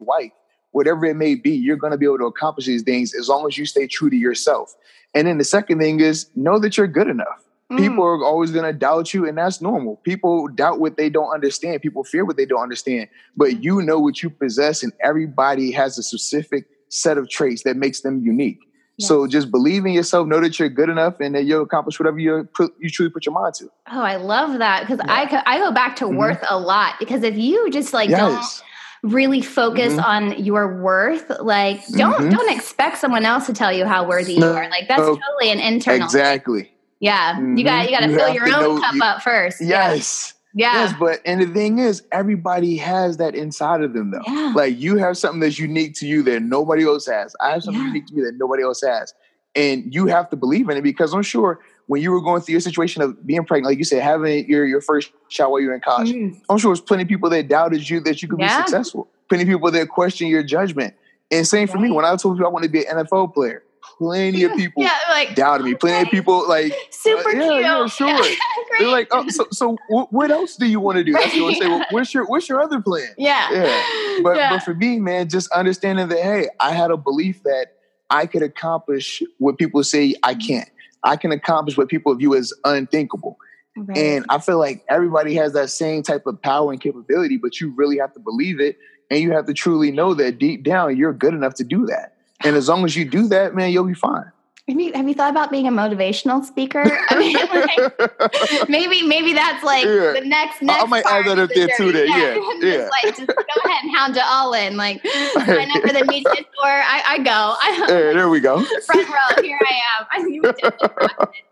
[0.00, 0.32] wife,
[0.72, 3.46] whatever it may be, you're going to be able to accomplish these things as long
[3.46, 4.74] as you stay true to yourself.
[5.14, 7.44] And then the second thing is know that you're good enough.
[7.72, 7.78] Mm.
[7.78, 9.96] People are always going to doubt you, and that's normal.
[9.96, 11.82] People doubt what they don't understand.
[11.82, 13.08] People fear what they don't understand.
[13.36, 17.76] But you know what you possess, and everybody has a specific set of traits that
[17.76, 18.60] makes them unique.
[19.00, 22.18] So just believe in yourself, know that you're good enough, and that you'll accomplish whatever
[22.18, 22.48] you
[22.80, 23.66] you truly put your mind to.
[23.92, 25.12] Oh, I love that because Yeah.
[25.12, 26.16] I I go back to Mhm.
[26.16, 28.60] worth a lot because if you just like don't yes,
[29.02, 30.04] really focus Mhm.
[30.04, 32.30] on your worth, like don't Mhm.
[32.30, 34.68] don't expect someone else to tell you how worthy you are.
[34.70, 35.16] Like that's no.
[35.16, 36.04] totally an internal.
[36.04, 36.72] exactly.
[37.00, 39.60] Yeah, you got you got to fill your own know- cup you- up first.
[39.60, 39.92] Yeah.
[39.92, 40.34] Yes.
[40.54, 40.72] Yeah.
[40.82, 44.22] Yes, but and the thing is, everybody has that inside of them, though.
[44.26, 44.52] Yeah.
[44.56, 47.36] Like you have something that's unique to you that nobody else has.
[47.40, 47.88] I have something Yeah.
[47.88, 49.14] unique to me that nobody else has,
[49.54, 52.52] and you have to believe in it because I'm sure when you were going through
[52.52, 55.68] your situation of being pregnant, like you said, having your your first child while you
[55.68, 56.40] were in college, Mm.
[56.48, 58.56] I'm sure there's plenty of people that doubted you that you could Yeah.
[58.56, 59.08] be successful.
[59.28, 60.94] Plenty of people that question your judgment.
[61.30, 63.62] And same for me when I told you I want to be an NFL player.
[63.98, 65.74] Plenty of people Yeah, like doubted me.
[65.74, 67.60] Plenty of people like super Uh, yeah, cute.
[67.62, 68.24] yeah, sure.
[68.78, 71.12] They're like, oh, so so what else do you want to do?
[71.12, 71.68] That's what I say.
[71.68, 73.08] Well, what's your what's your other plan?
[73.18, 73.48] yeah.
[73.52, 73.82] Yeah.
[74.22, 74.50] But Yeah.
[74.50, 77.68] but for me, man, just understanding that hey, I had a belief that
[78.10, 80.68] I could accomplish what people say I can't.
[81.04, 83.38] I can accomplish what people view as unthinkable.
[83.76, 83.96] Right.
[83.96, 87.72] And I feel like everybody has that same type of power and capability, but you
[87.76, 88.76] really have to believe it
[89.10, 92.14] and you have to truly know that deep down you're good enough to do that.
[92.44, 94.30] And as long as you do that, man, you'll be fine.
[94.68, 96.82] Have, you, have you thought about being a motivational speaker?
[97.08, 100.12] I mean, like, maybe maybe that's like Yeah.
[100.12, 100.82] the next next.
[100.82, 102.88] I might add that up there too then, yeah, just yeah.
[102.90, 104.76] like just go ahead and hound it all in.
[104.76, 106.44] Like sign up for the media tour.
[106.64, 107.30] I, I go.
[107.30, 108.62] I, Hey, there we go.
[108.84, 109.42] front row.
[109.42, 110.06] Here I am.
[110.12, 111.44] I you would definitely rock it.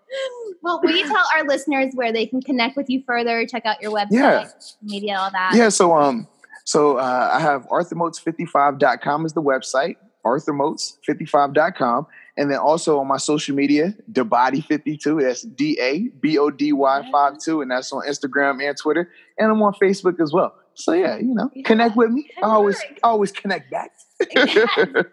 [0.62, 3.46] Well, will you tell our listeners where they can connect with you further?
[3.46, 4.48] Check out your website, Yeah.
[4.82, 5.52] media, all that.
[5.54, 6.26] Yeah, so um,
[6.64, 12.06] so uh, I have arthurmoats55.com is the website, arthurmoats55.com.
[12.38, 17.02] And then also on my social media, Dabody52, that's D A B O D Y
[17.02, 19.10] 52, and that's on Instagram and Twitter.
[19.38, 20.54] And I'm on Facebook as well.
[20.74, 21.62] So yeah, you know, Yeah.
[21.66, 22.28] connect with me.
[22.42, 23.92] I always always connect back.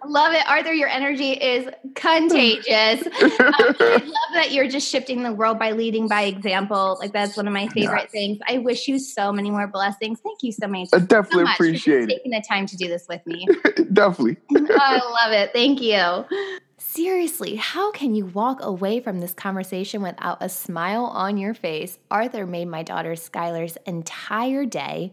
[0.05, 0.73] Love it, Arthur.
[0.73, 3.07] Your energy is contagious.
[3.43, 6.97] Um, I love that you're just shifting the world by leading by example.
[6.99, 8.39] Like that's one of my favorite things.
[8.47, 10.19] I wish you so many more blessings.
[10.21, 10.89] Thank you so much.
[10.93, 13.47] I so definitely much for appreciate taking the time to do this with me.
[13.49, 13.93] it.
[13.93, 14.37] definitely.
[14.55, 15.51] I love it.
[15.53, 16.59] Thank you.
[16.95, 21.97] Seriously, how can you walk away from this conversation without a smile on your face?
[22.11, 25.11] Arthur made my daughter Skylar's entire day,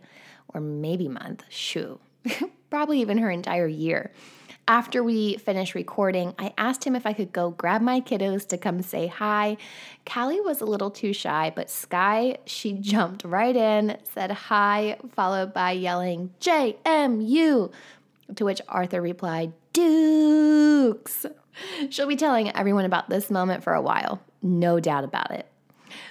[0.48, 1.98] or maybe month, shoo,
[2.70, 4.12] probably even her entire year.
[4.68, 8.58] After we finished recording, I asked him if I could go grab my kiddos to
[8.58, 9.56] come say hi.
[10.04, 15.54] Callie was a little too shy, but Sky, she jumped right in, said hi, followed
[15.54, 17.72] by yelling, JMU,
[18.36, 21.26] to which Arthur replied, Dukes.
[21.88, 25.46] She'll be telling everyone about this moment for a while, no doubt about it.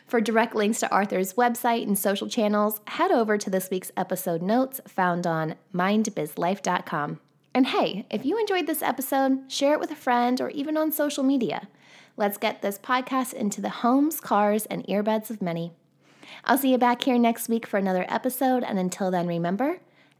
[0.06, 4.42] For direct links to Arthur's website and social channels, head over to this week's episode
[4.42, 7.20] notes found on mindbizlife.com.
[7.54, 10.92] And hey, if you enjoyed this episode, share it with a friend or even on
[10.92, 11.68] social media.
[12.18, 15.72] Let's get this podcast into the homes, cars, and earbuds of many.
[16.46, 19.80] I'll see you back here next week for another episode, and until then, remember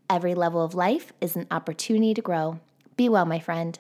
[0.10, 2.60] every level of life is an opportunity to grow.
[3.00, 3.80] Be well, my friend.